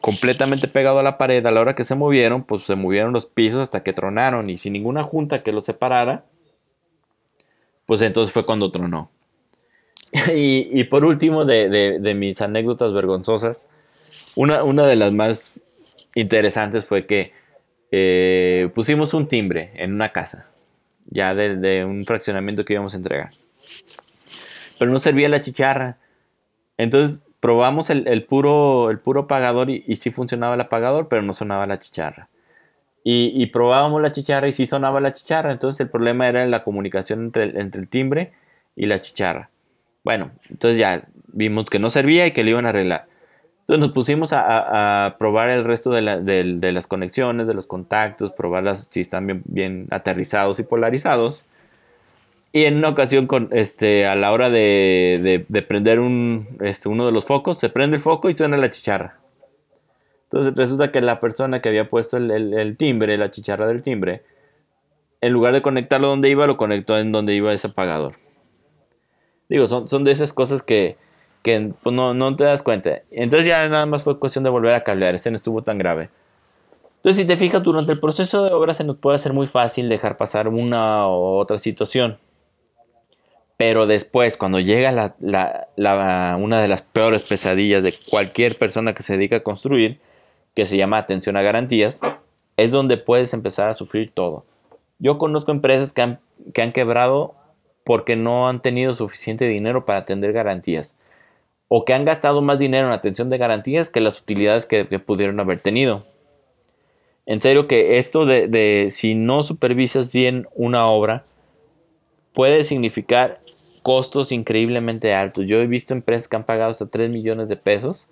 completamente 0.00 0.68
pegado 0.68 0.98
a 0.98 1.02
la 1.02 1.18
pared, 1.18 1.44
a 1.46 1.50
la 1.50 1.60
hora 1.60 1.74
que 1.74 1.84
se 1.84 1.94
movieron, 1.94 2.42
pues 2.44 2.64
se 2.64 2.74
movieron 2.74 3.12
los 3.12 3.26
pisos 3.26 3.60
hasta 3.60 3.82
que 3.82 3.92
tronaron. 3.92 4.50
Y 4.50 4.56
sin 4.56 4.72
ninguna 4.72 5.02
junta 5.02 5.42
que 5.42 5.52
los 5.52 5.64
separara, 5.64 6.24
pues 7.86 8.02
entonces 8.02 8.32
fue 8.32 8.46
cuando 8.46 8.70
tronó. 8.70 9.10
y, 10.34 10.84
por 10.84 11.04
último, 11.04 11.44
de, 11.44 12.14
mis 12.16 12.40
anécdotas 12.40 12.92
vergonzosas, 12.92 13.66
una, 14.36 14.62
una, 14.62 14.86
de 14.86 14.96
las 14.96 15.12
más 15.12 15.50
interesantes 16.14 16.84
fue 16.84 17.06
que 17.06 17.32
eh, 17.90 18.70
pusimos 18.74 19.12
un 19.12 19.26
timbre 19.26 19.72
en 19.74 19.92
una 19.92 20.12
casa, 20.12 20.46
ya 21.06 21.34
de, 21.34 21.84
un 21.84 22.04
fraccionamiento 22.04 22.64
que 22.64 22.74
íbamos 22.74 22.94
a 22.94 22.98
entregar. 22.98 23.30
Pero 24.78 24.92
no 24.92 24.98
servía 24.98 25.28
la 25.28 25.40
chicharra. 25.40 25.98
Entonces 26.76 27.20
probamos 27.44 27.90
el, 27.90 28.24
puro, 28.24 28.88
el 28.90 29.00
puro 29.00 29.26
pagador 29.26 29.68
y, 29.68 29.96
sí 29.96 30.10
funcionaba 30.10 30.54
el 30.54 30.62
apagador, 30.62 31.08
pero 31.08 31.20
no 31.20 31.34
sonaba 31.34 31.66
la 31.66 31.78
chicharra. 31.78 32.30
Y, 33.04 33.44
probábamos 33.48 34.00
la 34.00 34.12
chicharra 34.12 34.48
y 34.48 34.54
sí 34.54 34.64
sonaba 34.64 34.98
la 34.98 35.12
chicharra. 35.12 35.52
Entonces 35.52 35.78
el 35.80 35.90
problema 35.90 36.26
era 36.26 36.46
la 36.46 36.64
comunicación 36.64 37.20
entre 37.20 37.60
entre 37.60 37.82
el 37.82 37.88
timbre 37.88 38.32
y 38.74 38.86
la 38.86 39.02
chicharra. 39.02 39.50
Bueno, 40.04 40.30
entonces 40.48 40.78
ya 40.78 41.06
vimos 41.26 41.66
que 41.66 41.78
no 41.78 41.90
servía 41.90 42.26
y 42.26 42.30
que 42.30 42.44
lo 42.44 42.48
iban 42.48 42.64
a 42.64 42.70
arreglar. 42.70 43.08
Entonces 43.60 43.80
nos 43.80 43.92
pusimos 43.92 44.30
a, 44.32 45.16
probar 45.18 45.50
el 45.50 45.64
resto 45.64 45.90
de, 45.90 46.00
las 46.00 46.86
conexiones, 46.86 47.46
de 47.46 47.52
los 47.52 47.66
contactos, 47.66 48.32
probarlas 48.32 48.88
si 48.88 49.00
están 49.00 49.42
bien, 49.44 49.86
aterrizados 49.90 50.60
y 50.60 50.62
polarizados. 50.62 51.44
Y 52.54 52.66
en 52.66 52.76
una 52.76 52.88
ocasión, 52.90 53.26
con, 53.26 53.48
este, 53.50 54.06
a 54.06 54.14
la 54.14 54.30
hora 54.30 54.48
de, 54.48 55.44
prender 55.66 55.98
un, 55.98 56.56
este, 56.60 56.88
uno 56.88 57.04
de 57.04 57.10
los 57.10 57.24
focos, 57.24 57.58
se 57.58 57.68
prende 57.68 57.96
el 57.96 58.00
foco 58.00 58.30
y 58.30 58.36
suena 58.36 58.56
la 58.56 58.70
chicharra. 58.70 59.18
Entonces 60.26 60.54
resulta 60.54 60.92
que 60.92 61.02
la 61.02 61.18
persona 61.18 61.60
que 61.60 61.68
había 61.68 61.88
puesto 61.88 62.16
el, 62.16 62.30
el, 62.30 62.76
timbre, 62.76 63.18
la 63.18 63.32
chicharra 63.32 63.66
del 63.66 63.82
timbre, 63.82 64.22
en 65.20 65.32
lugar 65.32 65.52
de 65.52 65.62
conectarlo 65.62 66.06
donde 66.06 66.30
iba, 66.30 66.46
lo 66.46 66.56
conectó 66.56 66.96
en 66.96 67.10
donde 67.10 67.34
iba 67.34 67.52
ese 67.52 67.66
apagador. 67.66 68.14
Digo, 69.48 69.66
son, 69.66 70.04
de 70.04 70.12
esas 70.12 70.32
cosas 70.32 70.62
que, 70.62 70.96
pues, 71.42 71.92
no, 71.92 72.36
te 72.36 72.44
das 72.44 72.62
cuenta. 72.62 73.02
Entonces 73.10 73.48
ya 73.48 73.68
nada 73.68 73.86
más 73.86 74.04
fue 74.04 74.20
cuestión 74.20 74.44
de 74.44 74.50
volver 74.50 74.76
a 74.76 74.84
cablear. 74.84 75.16
Este 75.16 75.28
no 75.32 75.38
estuvo 75.38 75.62
tan 75.62 75.76
grave. 75.76 76.08
Entonces, 76.98 77.20
si 77.20 77.26
te 77.26 77.36
fijas, 77.36 77.64
durante 77.64 77.90
el 77.90 77.98
proceso 77.98 78.44
de 78.44 78.52
obra 78.52 78.74
se 78.74 78.84
nos 78.84 78.96
puede 78.98 79.16
hacer 79.16 79.32
muy 79.32 79.48
fácil 79.48 79.88
dejar 79.88 80.16
pasar 80.16 80.46
una 80.46 81.08
u 81.08 81.38
otra 81.40 81.58
situación. 81.58 82.18
Pero 83.56 83.86
después, 83.86 84.36
cuando 84.36 84.58
llega 84.58 85.14
una 85.16 86.60
de 86.60 86.68
las 86.68 86.82
peores 86.82 87.22
pesadillas 87.22 87.84
de 87.84 87.94
cualquier 88.10 88.56
persona 88.56 88.94
que 88.94 89.02
se 89.02 89.16
dedica 89.16 89.36
a 89.36 89.42
construir, 89.42 90.00
que 90.54 90.66
se 90.66 90.76
llama 90.76 90.98
atención 90.98 91.36
a 91.36 91.42
garantías, 91.42 92.00
es 92.56 92.70
donde 92.70 92.96
puedes 92.96 93.32
empezar 93.32 93.68
a 93.68 93.74
sufrir 93.74 94.12
todo. 94.12 94.44
Yo 94.98 95.18
conozco 95.18 95.52
empresas 95.52 95.92
que 95.92 96.02
han, 96.02 96.20
que 96.52 96.62
han 96.62 96.72
quebrado 96.72 97.34
porque 97.84 98.16
no 98.16 98.48
han 98.48 98.60
tenido 98.60 98.94
suficiente 98.94 99.46
dinero 99.46 99.84
para 99.84 100.00
atender 100.00 100.32
garantías 100.32 100.96
o 101.68 101.84
que 101.84 101.94
han 101.94 102.04
gastado 102.04 102.42
más 102.42 102.58
dinero 102.58 102.86
en 102.86 102.92
atención 102.92 103.30
de 103.30 103.38
garantías 103.38 103.90
que 103.90 104.00
las 104.00 104.20
utilidades 104.20 104.66
que, 104.66 104.84
pudieron 105.00 105.40
haber 105.40 105.60
tenido. 105.60 106.04
En 107.26 107.40
serio 107.40 107.66
que 107.66 107.98
esto 107.98 108.26
de, 108.26 108.88
si 108.90 109.14
no 109.14 109.42
supervisas 109.42 110.12
bien 110.12 110.46
una 110.54 110.86
obra 110.86 111.24
puede 112.34 112.64
significar 112.64 113.40
costos 113.82 114.32
increíblemente 114.32 115.14
altos. 115.14 115.46
Yo 115.46 115.60
he 115.60 115.66
visto 115.66 115.94
empresas 115.94 116.28
que 116.28 116.36
han 116.36 116.44
pagado 116.44 116.70
hasta 116.70 116.86
3 116.86 117.10
millones 117.10 117.48
de 117.48 117.56
pesos 117.56 118.08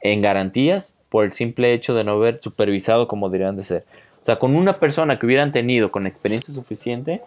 en 0.00 0.22
garantías 0.22 0.94
por 1.08 1.24
el 1.24 1.32
simple 1.32 1.72
hecho 1.72 1.94
de 1.94 2.04
no 2.04 2.12
haber 2.12 2.38
supervisado 2.42 3.08
como 3.08 3.28
deberían 3.28 3.56
de 3.56 3.62
ser. 3.62 3.84
O 4.22 4.24
sea, 4.24 4.38
con 4.38 4.54
una 4.54 4.78
persona 4.78 5.18
que 5.18 5.26
hubieran 5.26 5.52
tenido 5.52 5.90
con 5.90 6.06
experiencia 6.06 6.52
suficiente, 6.52 7.22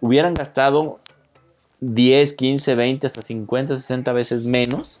hubieran 0.00 0.34
gastado 0.34 0.98
10, 1.80 2.32
15, 2.32 2.74
20, 2.74 3.06
hasta 3.06 3.22
50, 3.22 3.76
60 3.76 4.12
veces 4.12 4.44
menos 4.44 5.00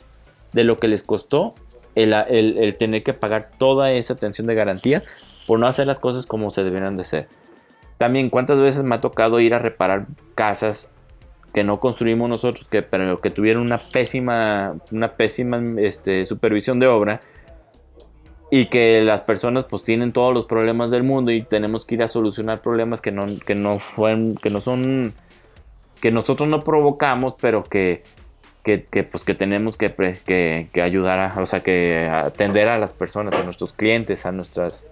de 0.52 0.64
lo 0.64 0.78
que 0.78 0.88
les 0.88 1.02
costó 1.02 1.54
el, 1.94 2.76
tener 2.78 3.02
que 3.02 3.14
pagar 3.14 3.50
toda 3.58 3.90
esa 3.92 4.14
atención 4.14 4.46
de 4.46 4.54
garantía 4.54 5.02
por 5.46 5.58
no 5.58 5.66
hacer 5.66 5.86
las 5.86 5.98
cosas 5.98 6.26
como 6.26 6.50
se 6.50 6.62
deberían 6.62 6.96
de 6.96 7.02
hacer. 7.02 7.28
También 7.98 8.30
cuántas 8.30 8.58
veces 8.58 8.84
me 8.84 8.94
ha 8.94 9.00
tocado 9.00 9.40
ir 9.40 9.54
a 9.54 9.58
reparar 9.58 10.06
casas 10.34 10.90
que 11.52 11.64
no 11.64 11.80
construimos 11.80 12.28
nosotros, 12.28 12.68
que, 12.68 12.82
pero 12.82 13.20
que 13.20 13.30
tuvieron 13.30 13.62
una 13.62 13.78
pésima, 13.78 14.76
una 14.92 15.14
pésima 15.14 15.60
este, 15.78 16.24
supervisión 16.26 16.78
de 16.78 16.86
obra 16.86 17.20
y 18.50 18.66
que 18.66 19.02
las 19.02 19.22
personas 19.22 19.64
pues 19.68 19.82
tienen 19.82 20.12
todos 20.12 20.32
los 20.32 20.46
problemas 20.46 20.90
del 20.90 21.02
mundo 21.02 21.32
y 21.32 21.42
tenemos 21.42 21.84
que 21.84 21.96
ir 21.96 22.02
a 22.02 22.08
solucionar 22.08 22.62
problemas 22.62 23.00
que 23.00 23.12
no, 23.12 23.26
que 23.46 23.54
no, 23.54 23.78
fueron, 23.78 24.36
que 24.36 24.50
no 24.50 24.60
son 24.60 25.12
que 26.00 26.10
nosotros 26.10 26.48
no 26.48 26.64
provocamos, 26.64 27.34
pero 27.40 27.64
que, 27.64 28.04
que, 28.62 28.78
pues 29.02 29.24
que 29.24 29.34
tenemos 29.34 29.76
que, 29.76 29.92
que, 30.72 30.82
ayudar 30.82 31.18
a, 31.18 31.40
o 31.40 31.46
sea, 31.46 31.60
que 31.60 32.08
atender 32.10 32.68
a 32.68 32.78
las 32.78 32.92
personas, 32.92 33.34
a 33.34 33.42
nuestros 33.42 33.72
clientes, 33.72 34.26
a 34.26 34.32
nuestras 34.32 34.84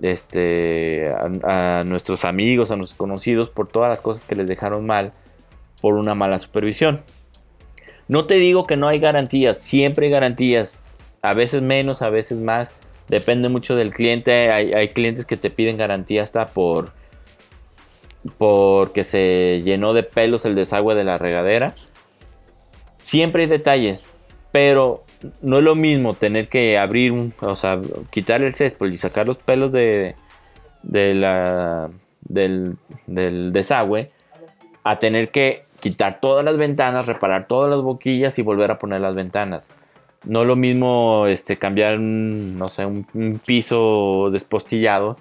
este 0.00 1.12
a, 1.44 1.84
nuestros 1.84 2.24
amigos, 2.24 2.70
a 2.70 2.76
nuestros 2.76 2.98
conocidos 2.98 3.50
por 3.50 3.68
todas 3.68 3.90
las 3.90 4.00
cosas 4.00 4.24
que 4.24 4.34
les 4.34 4.46
dejaron 4.46 4.86
mal 4.86 5.12
por 5.80 5.94
una 5.94 6.14
mala 6.14 6.38
supervisión. 6.38 7.02
No 8.08 8.26
te 8.26 8.34
digo 8.34 8.66
que 8.66 8.76
no 8.76 8.88
hay 8.88 9.00
garantías, 9.00 9.58
siempre 9.58 10.06
hay 10.06 10.12
garantías, 10.12 10.84
a 11.20 11.34
veces 11.34 11.62
menos, 11.62 12.00
a 12.00 12.08
veces 12.08 12.38
más, 12.38 12.72
depende 13.08 13.48
mucho 13.48 13.76
del 13.76 13.90
cliente, 13.90 14.50
hay, 14.50 14.72
hay 14.72 14.88
clientes 14.88 15.24
que 15.24 15.36
te 15.36 15.50
piden 15.50 15.76
garantía 15.76 16.22
hasta 16.22 16.46
por 16.46 16.92
porque 18.36 19.04
se 19.04 19.62
llenó 19.64 19.92
de 19.92 20.02
pelos 20.02 20.44
el 20.44 20.54
desagüe 20.54 20.94
de 20.94 21.04
la 21.04 21.18
regadera. 21.18 21.74
Siempre 22.98 23.44
hay 23.44 23.48
detalles, 23.48 24.06
pero 24.52 25.04
no 25.42 25.58
es 25.58 25.64
lo 25.64 25.74
mismo 25.74 26.14
tener 26.14 26.48
que 26.48 26.78
abrir, 26.78 27.12
un, 27.12 27.34
o 27.40 27.56
sea, 27.56 27.80
quitar 28.10 28.42
el 28.42 28.54
césped 28.54 28.86
y 28.88 28.96
sacar 28.96 29.26
los 29.26 29.36
pelos 29.36 29.72
de, 29.72 30.14
de 30.82 31.14
la, 31.14 31.90
del, 32.20 32.76
desagüe 33.06 34.10
a 34.84 34.98
tener 34.98 35.30
que 35.30 35.64
quitar 35.80 36.20
todas 36.20 36.44
las 36.44 36.56
ventanas, 36.56 37.06
reparar 37.06 37.46
todas 37.46 37.70
las 37.70 37.82
boquillas 37.82 38.38
y 38.38 38.42
volver 38.42 38.70
a 38.70 38.78
poner 38.78 39.00
las 39.00 39.14
ventanas. 39.14 39.68
No 40.24 40.42
es 40.42 40.48
lo 40.48 40.56
mismo 40.56 41.26
este, 41.26 41.58
cambiar, 41.58 42.00
no 42.00 42.68
sé, 42.68 42.86
un 42.86 43.40
piso 43.44 44.30
despostillado 44.32 45.16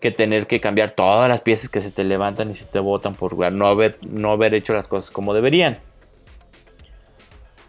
que 0.00 0.10
tener 0.10 0.46
que 0.46 0.60
cambiar 0.60 0.92
todas 0.92 1.28
las 1.28 1.42
piezas 1.42 1.68
que 1.68 1.82
se 1.82 1.90
te 1.90 2.04
levantan 2.04 2.50
y 2.50 2.54
se 2.54 2.64
te 2.64 2.78
botan 2.78 3.14
por 3.14 3.36
no 3.52 3.66
haber, 3.66 3.98
no 4.08 4.32
haber 4.32 4.54
hecho 4.54 4.72
las 4.72 4.88
cosas 4.88 5.10
como 5.10 5.34
deberían. 5.34 5.78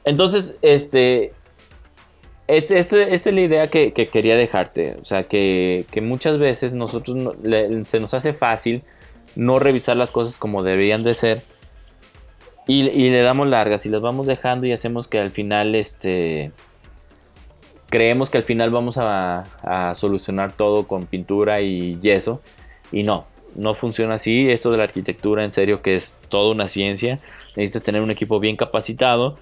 Entonces, 0.06 0.58
este, 0.62 1.34
esa 2.52 2.78
es, 2.78 3.26
la 3.26 3.42
idea 3.42 3.68
que, 3.68 3.94
quería 3.94 4.36
dejarte. 4.36 4.98
O 5.02 5.06
sea, 5.06 5.24
que, 5.24 5.86
muchas 6.02 6.38
veces 6.38 6.74
nosotros 6.74 7.36
se 7.88 8.00
nos 8.00 8.14
hace 8.14 8.34
fácil 8.34 8.84
no 9.36 9.60
revisar 9.60 9.96
las 9.96 10.12
cosas 10.12 10.38
como 10.38 10.62
deberían 10.62 11.04
de 11.04 11.14
ser. 11.14 11.42
Y, 12.68 12.84
le 12.84 13.22
damos 13.22 13.48
largas 13.48 13.86
y 13.86 13.90
las 13.90 14.02
vamos 14.02 14.28
dejando 14.28 14.66
y 14.66 14.74
hacemos 14.74 15.08
que 15.08 15.20
al 15.20 15.30
final, 15.30 15.76
este, 15.76 16.52
creemos 17.90 18.30
que 18.30 18.38
al 18.38 18.44
final 18.44 18.70
vamos 18.70 18.98
a, 18.98 19.94
solucionar 19.96 20.52
todo 20.52 20.88
con 20.88 21.06
pintura 21.06 21.62
y 21.62 22.00
yeso. 22.02 22.42
Y 22.92 23.04
no, 23.04 23.28
no 23.56 23.76
funciona 23.76 24.16
así. 24.16 24.52
Esto 24.52 24.72
de 24.72 24.78
la 24.78 24.84
arquitectura, 24.84 25.46
en 25.46 25.54
serio, 25.54 25.82
que 25.82 25.96
es 25.96 26.20
toda 26.28 26.54
una 26.54 26.68
ciencia. 26.68 27.20
Necesitas 27.56 27.84
tener 27.84 28.02
un 28.02 28.12
equipo 28.12 28.42
bien 28.42 28.58
capacitado. 28.58 29.40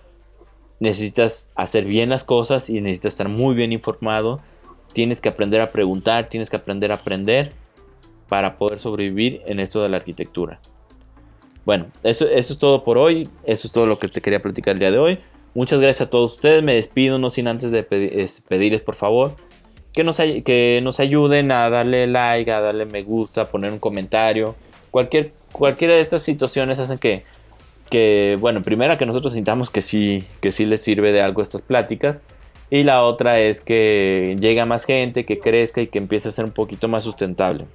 Necesitas 0.80 1.50
hacer 1.56 1.86
bien 1.86 2.10
las 2.10 2.24
cosas 2.24 2.70
y 2.70 2.80
necesitas 2.82 3.14
estar 3.14 3.30
muy 3.30 3.56
bien 3.56 3.74
informado. 3.74 4.42
Tienes 4.94 5.22
que 5.22 5.30
aprender 5.30 5.62
a 5.62 5.72
preguntar, 5.72 6.30
tienes 6.30 6.50
que 6.50 6.56
aprender 6.56 6.92
a 6.92 6.96
aprender 6.96 7.54
para 8.28 8.56
poder 8.56 8.80
sobrevivir 8.80 9.42
en 9.46 9.60
esto 9.60 9.82
de 9.82 9.90
la 9.90 9.98
arquitectura. 9.98 10.60
Bueno, 11.66 11.88
eso, 12.04 12.28
es 12.28 12.58
todo 12.58 12.84
por 12.84 12.98
hoy. 12.98 13.28
Eso 13.44 13.68
es 13.68 13.74
todo 13.74 13.86
lo 13.86 13.98
que 13.98 14.08
te 14.08 14.22
quería 14.22 14.42
platicar 14.42 14.74
el 14.74 14.80
día 14.80 14.92
de 14.92 15.00
hoy. 15.00 15.20
Muchas 15.54 15.80
gracias 15.80 16.08
a 16.08 16.10
todos 16.10 16.34
ustedes. 16.34 16.64
Me 16.64 16.76
despido, 16.76 17.20
no 17.20 17.30
sin 17.30 17.48
antes 17.48 17.72
de 17.72 17.84
pedirles, 17.84 18.82
por 18.82 18.96
favor, 18.96 19.36
que 19.94 20.04
nos, 20.04 20.18
que 20.18 20.80
nos 20.84 21.00
ayuden 21.00 21.52
a 21.52 21.70
darle 21.70 22.08
like, 22.08 22.52
a 22.52 22.62
darle 22.62 22.86
me 22.86 23.04
gusta, 23.04 23.42
a 23.42 23.50
poner 23.50 23.72
un 23.72 23.80
comentario. 23.80 24.56
Cualquier, 24.92 25.34
cualquiera 25.52 25.96
de 25.96 26.02
estas 26.02 26.22
situaciones 26.22 26.80
hacen 26.80 26.98
que, 26.98 27.24
que, 27.90 28.38
bueno, 28.40 28.64
primera 28.64 28.98
que 28.98 29.06
nosotros 29.06 29.34
sintamos 29.34 29.70
que 29.70 29.82
sí, 29.82 30.24
que 30.42 30.52
sí 30.52 30.66
les 30.66 30.82
sirve 30.82 31.12
de 31.12 31.22
algo 31.22 31.42
estas 31.42 31.62
pláticas. 31.62 32.20
Y 32.70 32.84
la 32.84 33.04
otra 33.04 33.40
es 33.40 33.62
que 33.62 34.38
llegue 34.40 34.62
a 34.62 34.66
más 34.66 34.86
gente, 34.86 35.26
que 35.26 35.40
crezca 35.40 35.82
y 35.82 35.88
que 35.88 35.98
empiece 35.98 36.30
a 36.30 36.32
ser 36.32 36.46
un 36.46 36.52
poquito 36.52 36.88
más 36.88 37.04
sustentable. 37.04 37.66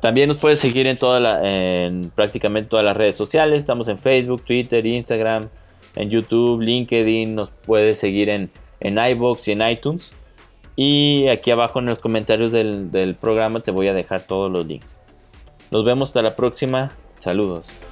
También 0.00 0.28
nos 0.28 0.38
puedes 0.38 0.58
seguir 0.58 0.86
en, 0.86 0.96
toda 0.96 1.20
la, 1.20 1.40
en 1.44 2.10
prácticamente 2.10 2.70
todas 2.70 2.84
las 2.84 2.96
redes 2.96 3.16
sociales. 3.16 3.58
Estamos 3.58 3.88
en 3.88 3.98
Facebook, 3.98 4.42
Twitter, 4.44 4.84
Instagram, 4.84 5.48
en 5.94 6.10
YouTube, 6.10 6.60
LinkedIn. 6.62 7.34
Nos 7.34 7.50
puedes 7.50 7.98
seguir 7.98 8.30
en, 8.30 8.50
en 8.80 8.98
iBox 8.98 9.48
y 9.48 9.52
en 9.52 9.68
iTunes. 9.68 10.12
Y 10.74 11.28
aquí 11.28 11.50
abajo 11.50 11.80
en 11.80 11.86
los 11.86 11.98
comentarios 11.98 12.50
del, 12.50 12.90
del 12.90 13.14
programa 13.14 13.60
te 13.60 13.70
voy 13.70 13.88
a 13.88 13.94
dejar 13.94 14.22
todos 14.22 14.50
los 14.50 14.66
links. 14.66 14.98
Nos 15.70 15.84
vemos 15.84 16.08
hasta 16.08 16.22
la 16.22 16.34
próxima. 16.34 16.92
Saludos. 17.18 17.89